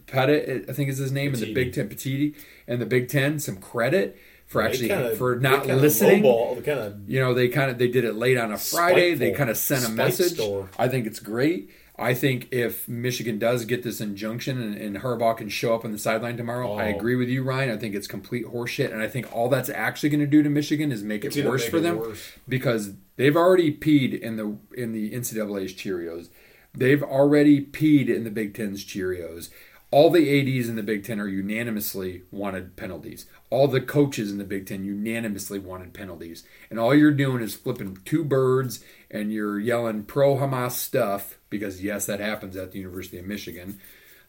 [0.07, 2.35] Pettit, I think is his name, in the Big Ten, Petitti,
[2.66, 6.22] and the Big Ten some credit for actually kinda- for not listening.
[6.22, 9.14] lowball- kinda- You know, they kind of they did it late on a Friday.
[9.14, 10.35] They kind of sent a message.
[10.35, 10.70] store.
[10.79, 11.70] I think it's great.
[11.98, 15.92] I think if Michigan does get this injunction and, and Harbaugh can show up on
[15.92, 16.96] the sideline tomorrow, I Oh.
[16.96, 17.70] agree with you, Ryan.
[17.70, 20.50] I think it's complete horseshit, and I think all that's actually going to do to
[20.50, 22.33] Michigan is make It's it worse make for it them worse.
[22.46, 26.29] because they've already peed in the in the NCAA's Cheerios.
[26.76, 29.48] They've already peed in the Big Ten's Cheerios.
[29.90, 33.26] All the ADs in the Big Ten are unanimously wanted penalties.
[33.50, 36.44] All the coaches in the Big Ten unanimously wanted penalties.
[36.68, 41.82] And all you're doing is flipping two birds and you're yelling pro Hamas stuff because,
[41.82, 43.80] yes, that happens at the University of Michigan.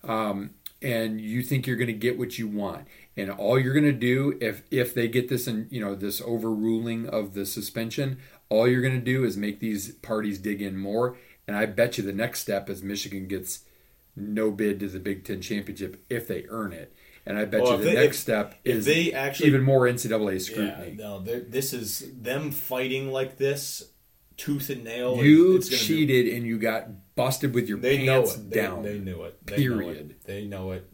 [0.04, 2.88] Um, and you think you're going to get what you want.
[3.16, 6.22] And all you're going to do if if they get this and you know this
[6.22, 10.78] overruling of the suspension, all you're going to do is make these parties dig in
[10.78, 11.18] more.
[11.48, 13.62] And I bet you the next step is Michigan gets
[14.16, 16.94] no bid to the Big Ten championship if they earn it.
[17.26, 19.88] And I bet Well, you the they- next if- step is they actually- even more
[19.88, 20.96] NCAA Yeah, scrutiny.
[20.98, 23.92] no, this is them fighting like this,
[24.38, 25.24] tooth and nail.
[25.24, 28.50] you It's gonna be- cheated and you got busted with your They know pants it.
[28.50, 28.84] Down.
[28.84, 29.46] they knew it.
[29.46, 30.06] They Period.
[30.08, 30.24] Know it.
[30.26, 30.86] They know it.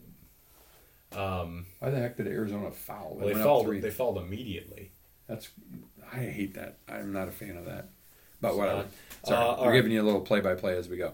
[1.12, 3.16] Um, Why the heck did Arizona foul?
[3.18, 3.82] well, they fouled.
[3.82, 4.92] They fouled immediately.
[5.28, 5.50] That's
[6.12, 6.78] I hate that.
[6.88, 7.90] I'm not a fan of that.
[8.44, 8.80] But So, whatever.
[8.82, 8.86] uh,
[9.28, 9.76] Sorry, all we're right.
[9.78, 11.14] giving you a little play-by-play as we go.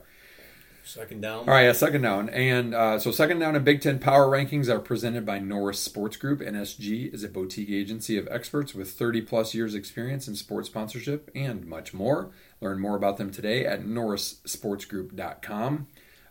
[0.83, 1.39] Second down.
[1.41, 4.69] All right, yeah, second down, and uh, so second down and Big Ten power rankings
[4.69, 6.39] are presented by Norris Sports Group.
[6.39, 11.29] NSG is a boutique agency of experts with 30 plus years experience in sports sponsorship
[11.35, 12.31] and much more.
[12.59, 15.85] Learn more about them today at norrissportsgroup.com.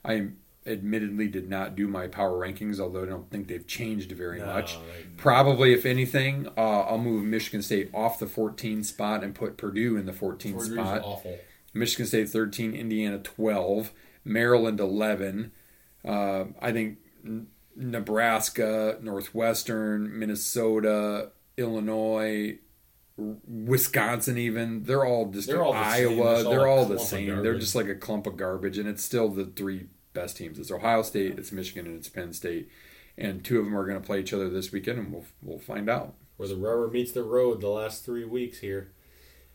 [0.04, 0.26] I
[0.68, 4.46] admittedly did not do my power rankings, although I don't think they've changed very No,
[4.46, 4.78] much.
[5.16, 9.96] Probably, if anything, uh, I'll move Michigan State off the 14 spot and put Purdue
[9.96, 11.02] in the 14 Purdue's spot.
[11.04, 11.38] awful.
[11.74, 13.92] Michigan State 13, Indiana 12,
[14.24, 15.52] Maryland 11.
[16.04, 22.58] Uh, I think N- Nebraska, Northwestern, Minnesota, Illinois,
[23.46, 25.78] Wisconsin, even they're all just They're all the.
[25.78, 26.44] Iowa.
[26.44, 27.42] All they're all the same.
[27.42, 29.86] They're just like a clump of garbage, and it's still the three
[30.18, 30.58] best teams.
[30.58, 32.68] It's Ohio State, it's Michigan, and it's Penn State.
[33.16, 35.58] And two of them are going to play each other this weekend, and we'll we'll
[35.58, 36.14] find out.
[36.36, 38.92] Where the rubber meets the road the last three weeks here.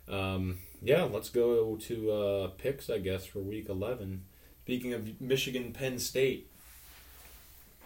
[0.10, 4.24] Um, yeah, let's go to uh, picks, I guess, for week 11.
[4.64, 6.50] Speaking of Michigan Penn State,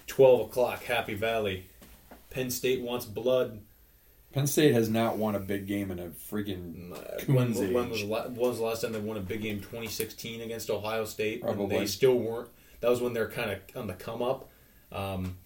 [0.08, 1.68] 12 o'clock, Happy Valley.
[2.32, 3.62] Penn State wants blood.
[4.34, 8.04] Penn State has not won a big game in a freaking Uh, When, when was
[8.04, 9.60] when was the last time they won a big game?
[9.60, 11.42] 2016 against Ohio State.
[11.42, 11.78] Probably.
[11.80, 12.50] they still weren't.
[12.82, 14.50] That was when they're kind of on the come up.
[14.92, 15.38] Um,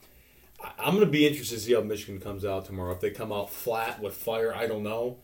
[0.64, 2.92] I- I'm going to be interested to see how Michigan comes out tomorrow.
[2.92, 5.18] If they come out flat with fire, I don't know.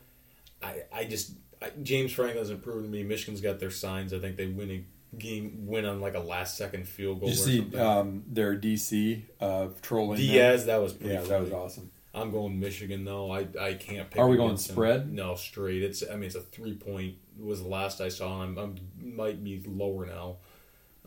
[0.63, 3.03] I, I just I, James Franklin hasn't proven to me.
[3.03, 4.13] Michigan's got their signs.
[4.13, 4.85] I think they win a
[5.17, 7.29] game, win on like a last second field goal.
[7.29, 7.79] Did you or see something.
[7.79, 10.17] um, their DC uh, trolling?
[10.17, 10.27] them?
[10.27, 11.91] Diaz, that was pretty Yeah, that was awesome.
[12.13, 13.31] I'm going Michigan though.
[13.31, 14.19] I I can't pick.
[14.19, 14.57] Are we going them.
[14.57, 15.13] spread?
[15.13, 15.83] No, straight.
[15.83, 18.41] It's I mean it's a three point was the last I saw.
[18.41, 20.37] I'm, I'm might be lower now.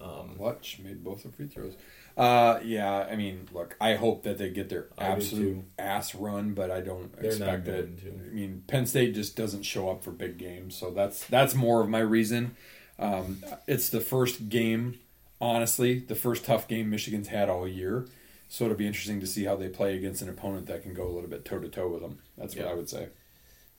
[0.00, 1.74] Um, Clutch made both the free throws.
[2.16, 6.70] Uh, yeah, I mean, look, I hope that they get their absolute ass run, but
[6.70, 7.88] I don't They're expect it.
[8.06, 11.80] I mean, Penn State just doesn't show up for big games, so that's that's more
[11.82, 12.56] of my reason.
[12.98, 14.98] Um, it's the first game,
[15.40, 18.06] honestly, the first tough game Michigan's had all year.
[18.48, 21.06] So it'll be interesting to see how they play against an opponent that can go
[21.06, 22.18] a little bit toe to toe with them.
[22.36, 22.72] That's what Yeah.
[22.72, 23.08] I would say.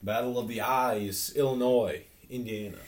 [0.02, 2.78] Battle of the Eyes, Illinois, Indiana.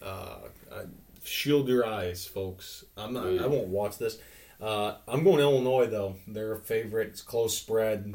[0.00, 0.36] Uh,
[0.70, 0.84] uh,
[1.24, 2.84] shield your eyes, folks.
[2.96, 3.26] I'm not.
[3.26, 4.18] I won't watch this.
[4.60, 6.16] Uh, I'm going Illinois though.
[6.26, 7.08] They're favorite.
[7.08, 8.14] It's close spread.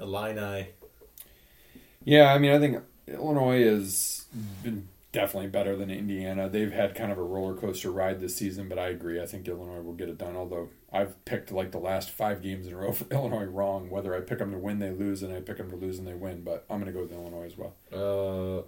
[0.00, 0.68] Illini.
[2.04, 4.26] Yeah, I mean, I think Illinois has
[4.62, 6.48] been definitely better than Indiana.
[6.48, 9.20] They've had kind of a roller coaster ride this season, but I agree.
[9.20, 10.34] I think Illinois will get it done.
[10.34, 13.90] Although I've picked like the last five games in a row for Illinois wrong.
[13.90, 16.06] Whether I pick them to win, they lose, and I pick them to lose and
[16.06, 16.42] they win.
[16.42, 17.74] But I'm going to go with Illinois as well.
[17.92, 18.62] Uh,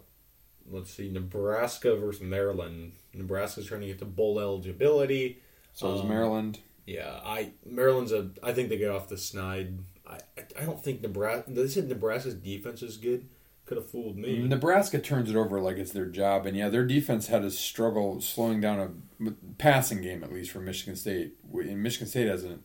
[0.71, 2.93] let's see, Nebraska versus Maryland.
[3.15, 5.39] Nebraska's trying to get to bowl eligibility.
[5.73, 6.61] So is Um, Maryland.
[6.87, 8.31] Yeah, I Maryland's a.
[8.43, 9.79] I think they get off the schneid.
[10.07, 10.19] I
[10.57, 11.51] I- don't think Nebraska.
[11.51, 13.29] They said Nebraska's defense is good.
[13.67, 14.47] Could have fooled me.
[14.47, 18.21] Nebraska turns it over like it's their job, and yeah, their defense had a struggle
[18.21, 18.79] slowing down
[19.27, 21.37] a passing game at least for Michigan State.
[21.51, 22.63] And Michigan State has an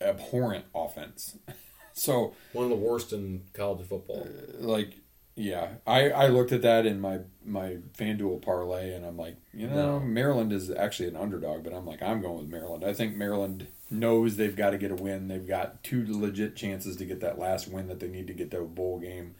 [0.00, 1.38] abhorrent offense,
[1.92, 4.26] so One of the worst in college football.
[4.58, 4.94] like
[5.34, 9.66] yeah i i looked at that in my my fanduel parlay and i'm like you
[9.66, 10.00] know No.
[10.00, 13.66] maryland is actually an underdog but i'm like i'm going with maryland i think maryland
[13.90, 17.38] knows they've got to get a win they've got two legit chances to get that
[17.38, 19.34] last win that they need to get to a bowl game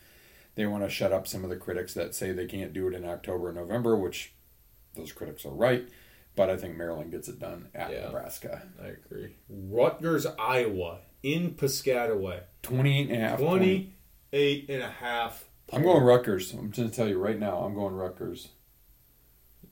[0.54, 2.94] they want to shut up some of the critics that say they can't do it
[2.94, 4.32] in october and november which
[4.96, 5.86] those critics are right
[6.36, 8.06] but i think maryland gets it done at Yeah.
[8.06, 9.34] nebraska I agree.
[9.48, 13.60] Rutgers, Iowa, in Piscataway, 28 and a half point.
[13.60, 15.44] 28 and a half.
[15.72, 18.48] I'm going rutgers i'm going to tell you right now i'm going rutgers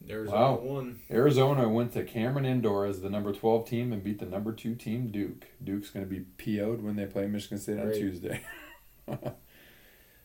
[0.01, 0.57] There's Wow.
[0.57, 1.01] one.
[1.11, 4.75] Arizona went to Cameron Indoor as the number 12 team and beat the number 2
[4.75, 5.47] team, Duke.
[5.63, 8.41] Duke's going to be PO'd when they play Michigan State on Tuesday.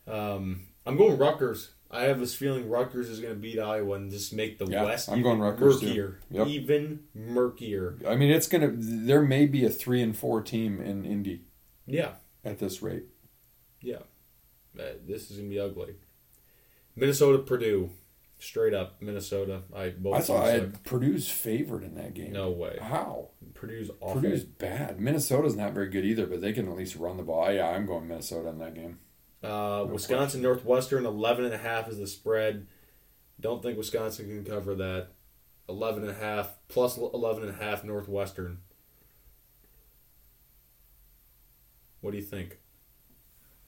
[0.08, 1.72] Um, I'm going Rutgers.
[1.90, 4.84] I have this feeling Rutgers is going to beat Iowa and just make the Yeah,
[4.84, 6.20] West I'm going Rutgers, murkier.
[6.30, 6.48] Yep.
[6.48, 7.98] Even murkier.
[8.08, 11.44] I mean, it's going to, there may be a 3 and 4 team in Indy
[11.88, 12.14] Yeah.
[12.44, 13.06] at this rate.
[13.82, 14.00] Yeah.
[14.80, 15.96] Uh, this is going to be ugly.
[16.96, 17.92] Minnesota, Purdue.
[18.38, 19.62] Straight up, Minnesota.
[19.74, 22.34] I both I thought I had Purdue's favored in that game.
[22.34, 22.78] No way.
[22.82, 23.30] How?
[23.54, 24.22] Purdue's awful.
[24.22, 25.00] Purdue's bad.
[25.00, 27.50] Minnesota's not very good either, but they can at least run the ball.
[27.52, 29.00] Yeah, I'm going Minnesota in that game.
[29.42, 32.68] Uh, Wisconsin Northwestern 11 and a half is the spread.
[33.40, 35.10] Don't think Wisconsin can cover that.
[35.70, 38.60] 11 and a half plus 11 and a half Northwestern.
[42.02, 42.60] What do you think?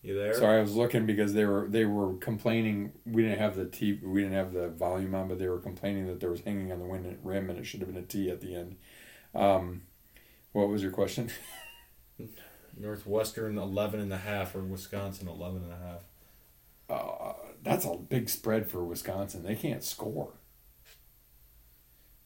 [0.04, 0.34] You there?
[0.36, 2.94] Sorry, I was looking because they were they were complaining.
[3.06, 4.00] We didn't have the T.
[4.04, 6.80] We didn't have the volume on, but they were complaining that there was hanging on
[6.80, 8.78] the wind rim, and it should have been a T at the end.
[9.34, 9.82] Um,
[10.54, 11.30] what was your question?
[12.80, 16.02] Northwestern 11 and a half or Wisconsin 11 and a half.
[16.90, 17.34] Uh,
[17.64, 19.44] that's a big spread for Wisconsin.
[19.44, 20.34] They can't score.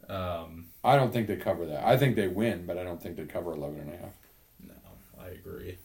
[0.10, 1.86] Um, I don't think they cover that.
[1.86, 4.14] I think they win, but I don't think they cover 11 and a half.
[4.60, 4.74] no,
[5.20, 5.78] I agree.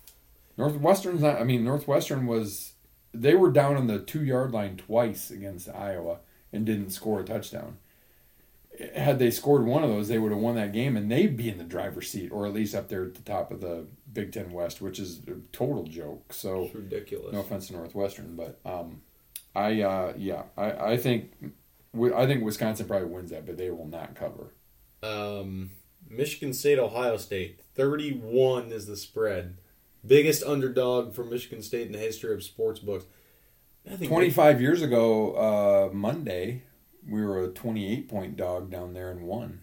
[0.56, 1.40] Northwestern's not.
[1.40, 2.72] I mean, Northwestern was.
[3.12, 6.18] They were down on the two yard line twice against Iowa
[6.52, 7.78] and didn't score a touchdown.
[8.94, 11.48] Had they scored one of those, they would have won that game and they'd be
[11.48, 14.32] in the driver's seat or at least up there at the top of the Big
[14.32, 16.30] Ten West, which is a total joke.
[16.34, 17.32] So, It's ridiculous.
[17.32, 19.00] no offense to Northwestern, but um,
[19.54, 21.32] I uh, yeah, I I think
[22.14, 24.52] I think Wisconsin probably wins that, but they will not cover.
[25.02, 25.70] Um,
[26.10, 27.60] Michigan State, Ohio State.
[27.76, 29.56] 31 is the spread.
[30.06, 33.04] Biggest underdog for Michigan State in the history of sports books.
[34.04, 36.64] 25 years ago, uh, Monday,
[37.08, 39.60] we were a 28 point dog down there and won.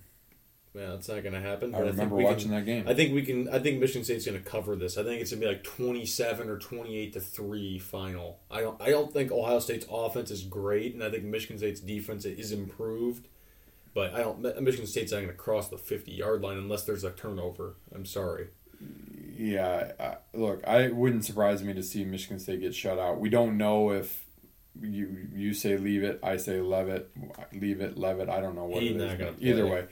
[0.75, 1.75] Yeah, it's not going to happen.
[1.75, 2.85] I remember think watching can, that game.
[2.87, 3.47] I think we can.
[3.49, 4.97] I think Michigan State's going to cover this.
[4.97, 8.39] I think it's going to be like twenty-seven or twenty-eight to three final.
[8.49, 8.81] I don't.
[8.81, 12.51] I don't think Ohio State's offense is great, and I think Michigan State's defense is
[12.51, 13.27] improved.
[13.93, 14.41] But I don't.
[14.63, 17.75] Michigan State's not going to cross the fifty-yard line unless there's a turnover.
[17.93, 18.47] I'm sorry.
[19.35, 23.19] Yeah, uh, look, I it wouldn't surprise me to see Michigan State get shut out.
[23.19, 24.23] We don't know if
[24.81, 27.11] you you say leave it, I say Levitt,
[27.53, 28.29] leave it, Levitt.
[28.29, 29.17] I don't know what He's it is.
[29.19, 29.85] but Either way,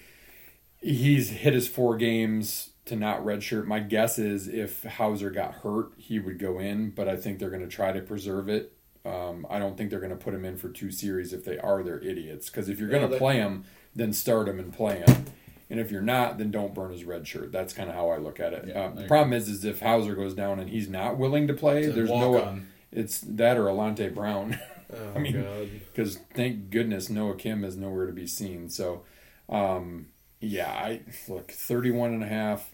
[0.82, 3.66] he's hit his four games to not redshirt.
[3.66, 7.50] My guess is if Houser got hurt, he would go in, but I think they're
[7.52, 8.74] going to try to preserve it.
[9.06, 11.58] Um, I don't think they're going to put him in for two series if they
[11.58, 11.84] are.
[11.84, 12.50] They're idiots.
[12.50, 15.26] Because if you're going No, to they- play him, then start him and play him.
[15.72, 17.54] And if you're not, then don't burn his red shirt.
[17.54, 18.66] That's kind of how I look at it.
[18.68, 21.54] Yeah, um, the problem is, is if Houser goes down and he's not willing to
[21.54, 22.32] play, a there's no.
[22.32, 22.68] walk-on.
[22.92, 24.60] It's that or Alante Brown.
[24.94, 28.68] Oh I mean, because thank goodness Noah Kim is nowhere to be seen.
[28.68, 29.04] So,
[29.48, 30.08] um,
[30.42, 32.72] yeah, I look 31 and a half.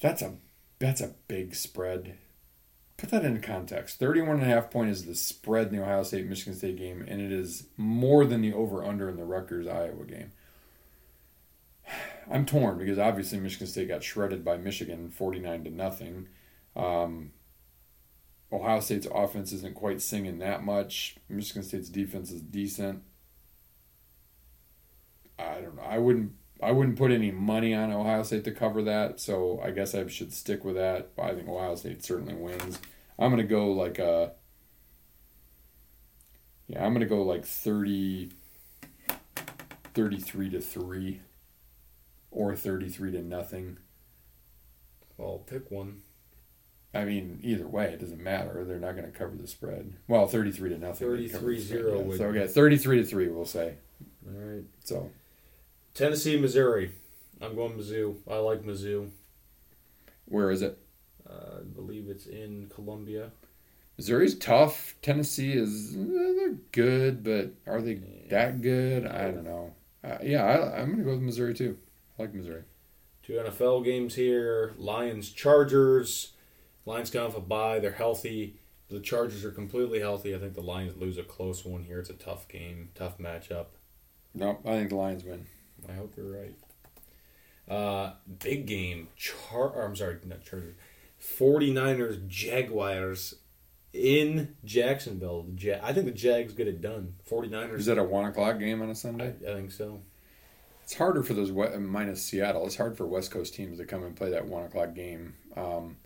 [0.00, 0.36] That's a
[0.78, 2.16] that's a big spread.
[2.96, 3.98] Put that into context.
[3.98, 7.04] 31 and a half point is the spread in the Ohio State Michigan State game,
[7.06, 10.32] and it is more than the over under in the Rutgers Iowa game.
[12.30, 16.28] I'm torn because obviously Michigan State got shredded by Michigan 49 to nothing.
[16.74, 17.32] Um,
[18.52, 21.16] Ohio State's offense isn't quite singing that much.
[21.28, 23.02] Michigan State's defense is decent.
[25.38, 25.82] I don't know.
[25.82, 26.32] I wouldn't.
[26.62, 29.20] I wouldn't put any money on Ohio State to cover that.
[29.20, 31.10] So I guess I should stick with that.
[31.18, 32.80] I think Ohio State certainly wins.
[33.18, 34.32] I'm gonna go like a.
[36.66, 38.30] Yeah, I'm gonna go like 30.
[39.94, 41.20] 33 to three.
[42.30, 43.78] Or thirty-three to nothing.
[45.16, 46.02] Well, pick one.
[46.94, 48.64] I mean, either way, it doesn't matter.
[48.64, 49.94] They're not going to cover the spread.
[50.08, 51.14] Well, thirty-three to nothing.
[51.16, 52.02] they cover the 33-0 yeah.
[52.02, 53.74] would- So okay, thirty-three to three, we'll say.
[54.26, 54.64] All right.
[54.84, 55.10] So
[55.94, 56.92] Tennessee, Missouri.
[57.40, 58.16] I'm going Mizzou.
[58.28, 59.10] I like Mizzou.
[60.26, 60.78] where is it?
[61.28, 63.30] Uh, I believe it's in Columbia.
[63.98, 64.94] Missouri's tough.
[65.02, 65.98] Tennessee is eh,
[66.36, 67.94] they're good, but are they
[68.30, 69.06] that good?
[69.06, 69.74] I don't know.
[70.04, 71.76] Uh, yeah, I, I'm going to go with Missouri too.
[72.18, 72.62] I like Missouri.
[73.22, 74.74] Two NFL games here.
[74.78, 76.32] Lions, Chargers.
[76.84, 77.78] Lions come off a bye.
[77.80, 78.56] They're healthy.
[78.88, 80.34] The Chargers are completely healthy.
[80.34, 81.98] I think the Lions lose a close one here.
[81.98, 83.66] It's a tough game, tough matchup.
[84.32, 85.46] No, I think the Lions win.
[85.88, 86.54] I hope you're right.
[87.68, 89.08] Uh, big game.
[89.16, 90.76] Char- I'm sorry, not Chargers.
[91.20, 93.34] 49ers, Jaguars
[93.92, 95.46] in Jacksonville.
[95.58, 97.14] Ja- I think the Jags get it done.
[97.28, 97.78] 49ers.
[97.80, 99.34] Is that a one o'clock game on a Sunday?
[99.48, 100.02] I think so.
[100.86, 102.64] It's harder for those minus Seattle.
[102.64, 105.34] It's hard for West Coast teams to come and play that one o'clock game.
[105.56, 105.96] Um,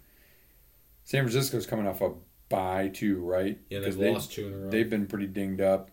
[1.05, 2.13] San Francisco's coming off a
[2.49, 3.59] bye too, right?
[3.69, 4.71] Yeah, they've they- lost two in a row.
[4.71, 5.91] They've been pretty dinged up.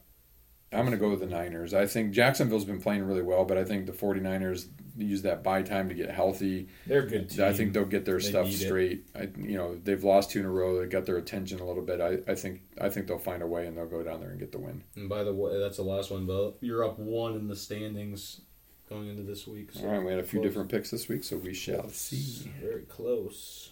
[0.72, 1.74] I'm going to go with the Niners.
[1.74, 4.68] I think Jacksonville's been playing really well, but I think the 49ers
[4.98, 6.70] use that bye time to get healthy.
[6.86, 7.44] They're good team.
[7.44, 9.06] I think they'll get their They stuff straight.
[9.14, 10.80] I, you know, they've lost two in a row.
[10.80, 12.00] They got their attention a little bit.
[12.00, 14.40] I, I think I think they'll find a way and they'll go down there and
[14.40, 14.84] get the win.
[14.96, 18.42] And by the way, that's the last one, but you're up one in the standings
[18.90, 19.72] going into this week.
[19.74, 20.50] So All right, we had a few close.
[20.50, 22.52] different picks this week, so we shall see.
[22.62, 23.72] Very close.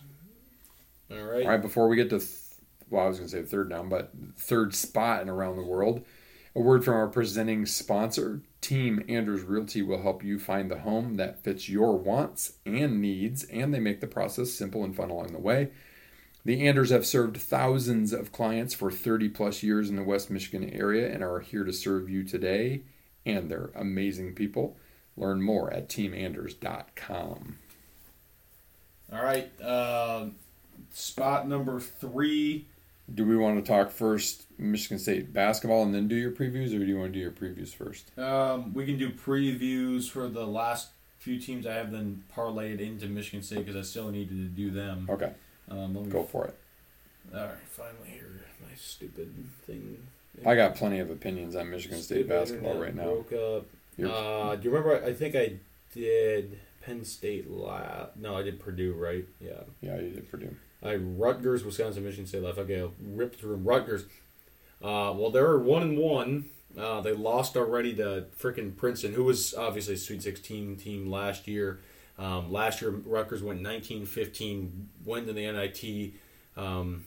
[1.11, 1.43] All right.
[1.43, 2.32] All right, before we get to, th-
[2.89, 6.03] well, I was going to say third down, but third spot in around the world,
[6.55, 11.16] a word from our presenting sponsor, Team Anders Realty will help you find the home
[11.16, 15.34] that fits your wants and needs, and they make the process simple and fun along
[15.34, 15.70] the way.
[16.45, 20.70] The Anders have served thousands of clients for 30 plus years in the West Michigan
[20.70, 22.84] area and are here to serve you today.
[23.26, 24.78] And they're amazing people.
[25.18, 27.57] Learn more at teamanders.com.
[29.13, 29.49] All right.
[29.61, 30.26] Uh,
[30.91, 32.66] spot number three.
[33.13, 36.80] Do we want to talk first Michigan State basketball and then do your previews, or
[36.80, 38.18] do you want to do your previews first?
[38.18, 40.89] Um, we can do previews for the last
[41.20, 44.47] few teams I have then parlay it into Michigan State because I still needed to
[44.55, 45.07] do them.
[45.09, 45.32] Okay,
[45.70, 46.57] Um, let me, go for it.
[47.34, 49.34] All right, finally here, my stupid
[49.68, 49.97] thing.
[50.45, 53.03] I got plenty of opinions on Michigan State Stupid basketball right now.
[53.03, 53.66] Broke up.
[54.03, 55.03] Uh, do you remember?
[55.03, 55.53] I think I
[55.93, 58.15] did Penn State last.
[58.17, 59.25] No, I did Purdue, right?
[59.39, 59.63] Yeah.
[59.81, 60.55] Yeah, you did Purdue.
[60.83, 62.57] I Rutgers, Wisconsin, Michigan State left.
[62.57, 64.03] Okay, I'll rip through Rutgers.
[64.83, 66.45] Uh, well, they're one and one.
[66.77, 71.47] Uh, they lost already to freaking Princeton, who was obviously a Sweet 16 team last
[71.47, 71.79] year.
[72.19, 74.69] Um, last year, Rutgers went 19-15,
[75.05, 76.13] went to the NIT,
[76.57, 77.05] um,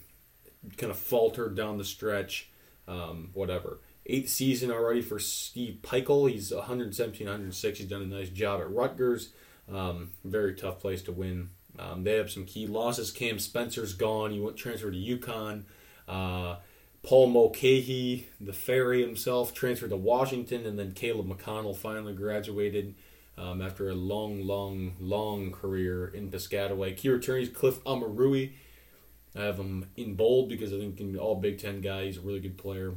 [0.76, 2.48] kind of faltered down the stretch.
[2.86, 3.78] Um, whatever.
[4.08, 6.30] Eighth season already for Steve Pikiell.
[6.30, 7.78] He's 117, 106.
[7.78, 9.30] He's done a nice job at Rutgers.
[9.70, 11.50] Um, very tough place to win.
[11.78, 13.10] Um, they have some key losses.
[13.10, 14.30] Cam Spencer's gone.
[14.30, 15.64] He went transferred to UConn.
[16.08, 16.56] Uh,
[17.02, 22.94] Paul Mulcahy, the fairy himself, transferred to Washington, and then Caleb McConnell finally graduated
[23.36, 26.96] um, after a long, long, long career in Piscataway.
[26.96, 28.52] Key returnees Cliff Omoruyi.
[29.36, 32.20] I have him in bold because I think in all Big Ten guy, he's a
[32.20, 32.94] really good player,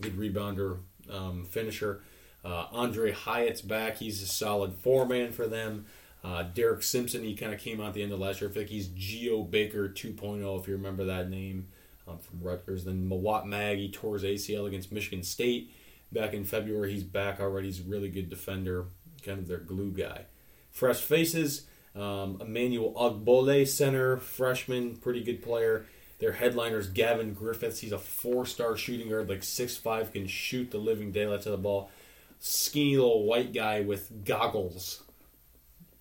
[0.00, 0.78] good rebounder,
[1.10, 2.02] um, finisher.
[2.44, 3.98] Uh, Aundre Hyatt's back.
[3.98, 5.86] He's a solid four man for them.
[6.22, 8.50] Uh, Derek Simpson, he kind of came out the end of last year.
[8.54, 11.68] I like he's Geo Baker 2.0, if you remember that name
[12.06, 12.84] um, from Rutgers.
[12.84, 15.72] Then Mawot Mag, he tore his ACL against Michigan State
[16.12, 16.92] back in February.
[16.92, 17.68] He's back already.
[17.68, 18.86] He's a really good defender,
[19.24, 20.26] kind of their glue guy.
[20.70, 25.86] Fresh faces, um, Emmanuel Ogbole, center, freshman, pretty good player.
[26.20, 27.80] Their headliners, Gavin Griffiths.
[27.80, 31.62] He's a four-star shooting guard, like 6'5", can shoot the living daylights out of the
[31.62, 31.90] ball.
[32.38, 35.02] Skinny little white guy with goggles.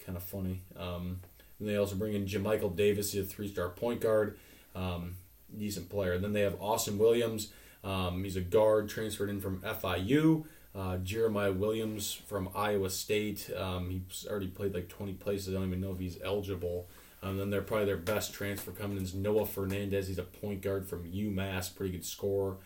[0.05, 0.61] Kind of funny.
[0.77, 1.21] Um,
[1.59, 4.37] and they also bring in Jamichael Davis, he's a three-star point guard.
[4.75, 5.15] Um,
[5.57, 6.13] decent player.
[6.13, 7.51] And then they have Austin Williams.
[7.83, 10.45] Um, he's a guard transferred in from FIU.
[10.75, 13.49] Uh, Jeremiah Williams from Iowa State.
[13.57, 15.49] Um, he's already played like 20 places.
[15.49, 16.87] I don't even know if he's eligible.
[17.21, 20.07] Um, then they're probably their best transfer coming in is Noah Fernandez.
[20.07, 22.57] He's a point guard from UMass, pretty good scorer.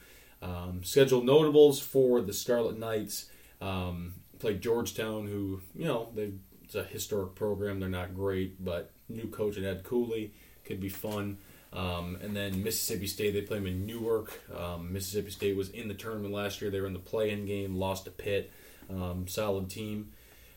[0.41, 3.29] Um, scheduled notables for the Scarlet Knights.
[3.61, 6.33] Um, played Georgetown, who you know they
[6.63, 7.79] it's a historic program.
[7.79, 10.33] They're not great, but new coach and Ed Cooley
[10.65, 11.37] could be fun.
[11.71, 14.39] Um, and then Mississippi State, they play them in Newark.
[14.55, 16.69] Um, Mississippi State was in the tournament last year.
[16.69, 18.51] They were in the play-in game, lost to Pitt.
[18.89, 20.11] Um, solid team.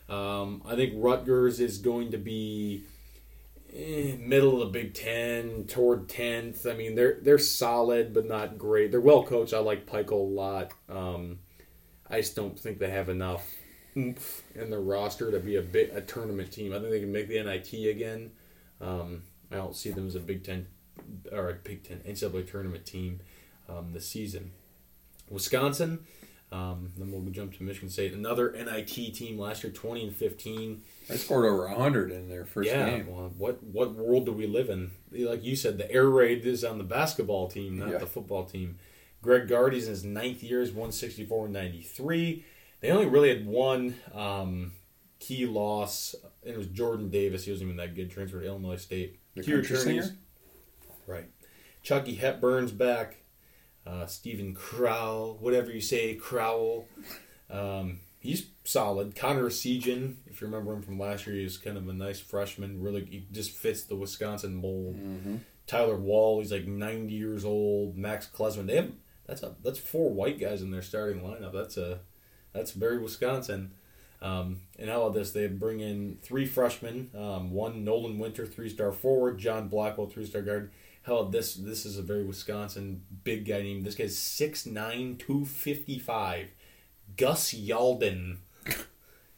[0.09, 2.83] Um, I think Rutgers is going to be
[3.77, 6.65] eh, middle of the Big Ten, toward tenth.
[6.65, 8.91] I mean, they're they're solid, but not great.
[8.91, 9.53] They're well coached.
[9.53, 10.71] I like Pikiell a lot.
[10.89, 11.39] Um,
[12.09, 13.55] I just don't think they have enough
[13.95, 16.73] oomph in their roster to be a bit a tournament team.
[16.73, 18.31] I think they can make the NIT again.
[18.79, 20.67] Um, I don't see them as a Big Ten
[21.31, 23.21] or a Big Ten NCAA tournament team
[23.69, 24.51] um, this season.
[25.29, 26.05] Wisconsin.
[26.51, 28.13] Um, then we'll jump to Michigan State.
[28.13, 30.83] Another NIT team last year, twenty and fifteen.
[31.07, 33.07] They scored over hundred in their first yeah, game.
[33.07, 34.91] well, what what world do we live in?
[35.11, 37.97] Like you said, the air raid is on the basketball team, not Yeah.
[37.99, 38.77] the football team.
[39.21, 42.45] Greg Gardy's in his ninth year is 164 and 93.
[42.81, 44.73] They only really had one um,
[45.19, 47.45] key loss, and it was Jordan Davis.
[47.45, 48.11] He wasn't even that good.
[48.11, 49.19] Transferred to Illinois State.
[49.35, 50.15] The Key country returnees-
[51.07, 51.25] Right.
[51.83, 53.17] Chucky Hepburn's back.
[53.85, 56.87] Uh, Steven Crowl, whatever you say, Crowell.
[57.49, 59.15] Um, he's solid.
[59.15, 62.81] Connor Essegian, if you remember him from last year, he's kind of a nice freshman.
[62.81, 64.95] Really, he just fits the Wisconsin mold.
[65.67, 67.97] Tyler Wahl, he's like 90 years old.
[67.97, 68.91] Max Klesmit, they have
[69.27, 71.53] that's a that's four white guys in their starting lineup.
[71.53, 71.99] That's a
[72.53, 73.73] that's very Wisconsin.
[74.21, 75.31] Um, and how about this?
[75.31, 77.11] They bring in three freshmen.
[77.15, 79.37] Um, one Nolan Winter, three star forward.
[79.37, 80.71] John Blackwell, three star guard.
[81.03, 81.55] How about this?
[81.55, 83.85] This is a very Wisconsin big guy named.
[83.85, 86.49] This guy's 6'9", 255.
[87.17, 88.37] Gus Yalden.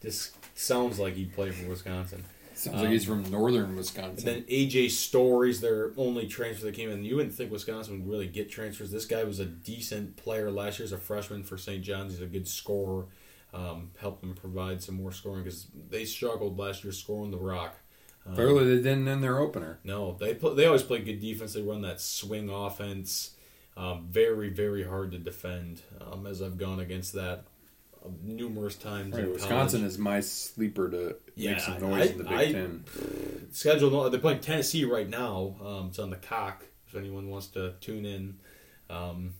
[0.00, 2.24] This sounds like he played for Wisconsin.
[2.54, 4.24] Sounds like he's from northern And Wisconsin.
[4.26, 7.04] then AJ Stories, their only transfer that came in.
[7.04, 8.90] You wouldn't think Wisconsin would really get transfers.
[8.90, 11.82] This guy was a decent player last year as a freshman for St.
[11.82, 12.12] John's.
[12.12, 13.06] He's a good scorer.
[13.52, 17.76] Um, helped them provide some more scoring because they struggled last year scoring the rock.
[18.26, 18.44] Um, they
[18.76, 19.78] didn't in their opener.
[19.82, 21.54] no, they pl- they always play good defense.
[21.54, 23.30] They run that swing offense.
[23.76, 25.80] Um, very very hard to defend.
[26.00, 27.44] Um, as I've gone against that
[28.22, 29.14] numerous times.
[29.14, 29.92] Right, in Wisconsin college.
[29.92, 32.84] is my sleeper to Yeah, make some noise I- in the Big I- Ten.
[33.52, 34.12] scheduled.
[34.12, 35.56] They're playing Tennessee right now.
[35.62, 36.64] Um, it's on the cock.
[36.86, 38.38] if anyone wants to tune in.
[38.88, 39.34] Um,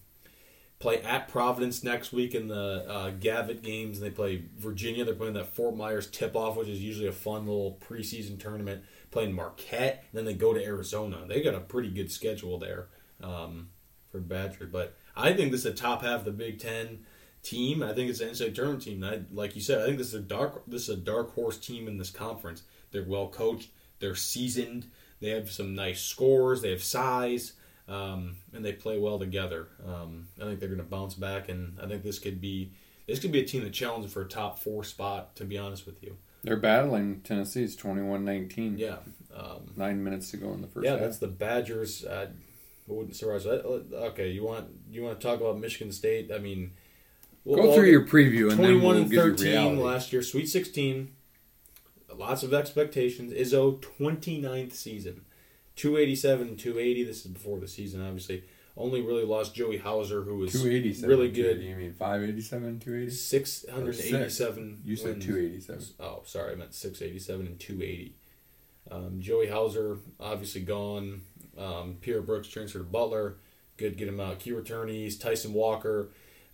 [0.78, 3.98] play at Providence next week in the uh, Gavitt games.
[3.98, 5.04] And they play Virginia.
[5.04, 8.84] They're playing that Fort Myers tip off, which is usually a fun little preseason tournament.
[9.10, 10.04] Playing Marquette.
[10.12, 11.24] And then they go to Arizona.
[11.26, 12.86] They got a pretty good schedule there
[13.20, 13.70] um,
[14.12, 17.00] for Badger, But I think this is a top half of the Big Ten
[17.42, 17.82] team.
[17.82, 19.02] I think it's an NCAA tournament team.
[19.04, 21.58] I, like you said, I think this is a dark this is a dark horse
[21.58, 22.62] team in this conference.
[22.92, 23.70] They're well coached.
[23.98, 24.86] They're seasoned.
[25.20, 26.62] They have some nice scores.
[26.62, 27.52] They have size,
[27.88, 29.68] um, and they play well together.
[29.86, 32.72] Um, I think they're going to bounce back, and I think this could be
[33.06, 35.36] this could be a team that challenges for a top four spot.
[35.36, 38.78] To be honest with you, They're battling Tennessee's 21-19.
[38.78, 38.96] yeah,
[39.36, 40.92] um, Nine minutes to go in the first yeah.
[40.92, 41.00] half.
[41.00, 42.04] That's the Badgers.
[42.04, 42.28] Uh,
[42.88, 43.46] I wouldn't surprise.
[43.46, 46.30] Okay, you want you want to talk about Michigan State?
[46.34, 46.72] I mean,
[47.46, 49.82] Go through your preview and then 21 we'll and give you 13 reality.
[49.82, 51.10] last year, Sweet 16.
[52.14, 53.32] Lots of expectations.
[53.32, 55.22] Izzo 29th season.
[55.76, 57.04] 287 and 280.
[57.04, 58.44] This is before the season, obviously.
[58.76, 61.08] Only really lost Joey Hauser, who was 287.
[61.08, 61.60] really good.
[61.62, 63.10] You mean 587, 280?
[63.14, 64.82] 687.
[64.84, 65.24] You said wins.
[65.26, 65.84] 287.
[66.00, 68.14] Oh, sorry, I meant 687 and 280.
[68.90, 71.22] Um, Joey Hauser, obviously gone.
[71.58, 73.36] Um, Pierre Brooks transferred to Butler.
[73.76, 74.38] Good, get him out.
[74.40, 76.10] Key returnees, Tyson Walker,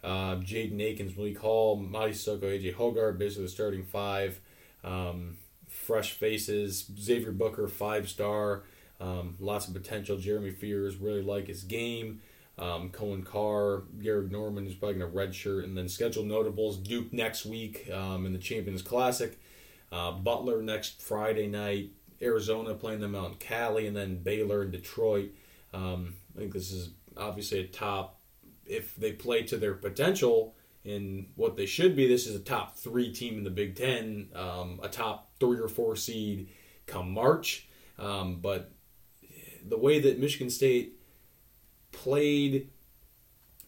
[0.07, 4.41] uh, Jaden Akins, Malik Hall, Mady Sissoko, AJ Hoggard, basically the starting five.
[4.85, 5.39] Um,
[5.69, 6.89] fresh faces.
[6.99, 8.63] Xavier Booker, five star.
[9.01, 10.17] Um, lots of potential.
[10.17, 12.21] Jeremy Fears, really like his game.
[12.59, 15.65] Um, Coen Carr, Gehrig Normand is probably going to redshirt.
[15.65, 19.39] And then scheduled notables Duke next week um, in the Champions Classic.
[19.93, 21.91] Uh, Butler next Friday night.
[22.23, 23.87] Arizona playing them out in Cali.
[23.87, 25.31] And then Baylor and Detroit.
[25.75, 28.16] Um, I think this is obviously a top,
[28.67, 30.55] if they play to their potential
[30.85, 34.29] in what they should be, this is a top three team in the Big Ten,
[34.35, 36.49] um, a top three or four seed
[36.87, 37.69] come March.
[37.99, 38.71] Um, but
[39.67, 40.95] the way that Michigan State
[41.93, 42.71] played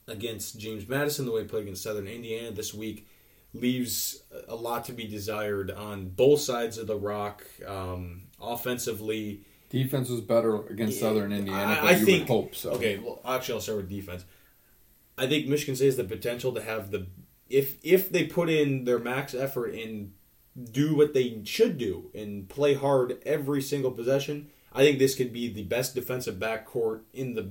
[0.07, 3.07] against James Madison, the way they played against Southern Indiana this week,
[3.55, 7.45] leaves a lot to be desired on both sides of the rock.
[7.67, 9.41] Um, offensively,
[9.71, 12.71] Defense was better against Southern Indiana, I- but I you think- would hope so.
[12.73, 14.25] Okay, well, actually, I'll start with defense.
[15.19, 17.07] I think Michigan State has the potential to have the
[17.49, 20.13] if if they put in their max effort and
[20.73, 24.49] do what they should do and play hard every single possession.
[24.73, 27.51] I think this could be the best defensive backcourt in the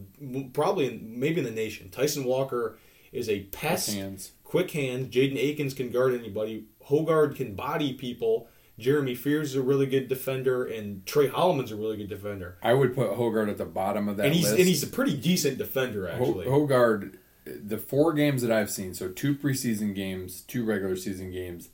[0.53, 1.89] probably in, maybe in the nation.
[1.89, 2.77] Tyson Walker
[3.11, 4.31] is a pest, Quick hands.
[4.43, 5.07] quick hands.
[5.07, 6.65] Jaden Akins can guard anybody.
[6.89, 8.47] Hoggard can body people.
[8.77, 12.57] Jeremy Fears is a really good defender, and Tre Holloman's a really good defender.
[12.61, 14.59] I would put Hoggard at the bottom of that And he's list.
[14.59, 16.45] and he's a pretty decent defender actually.
[16.45, 17.15] Hoggard,
[17.63, 21.69] the four games that I've seen, so two preseason games, two regular season games,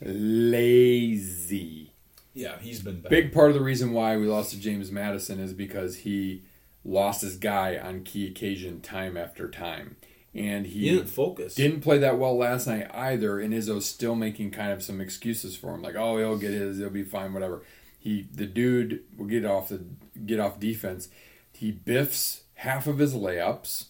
[0.00, 1.92] lazy.
[2.34, 3.10] yeah, he's been bad.
[3.10, 6.42] Big part of the reason why we lost to James Madison is because he
[6.84, 9.96] lost his guy on key occasion time after time.
[10.34, 11.54] And he, He didn't focus.
[11.56, 15.56] didn't play that well last night either, and Izzo's still making kind of some excuses
[15.56, 17.62] for him, like, "Oh, he'll get his, he'll be fine, whatever."
[17.98, 19.80] He, the dude, will get off the
[20.24, 21.08] get off defense.
[21.52, 23.86] He biffs half of his layups.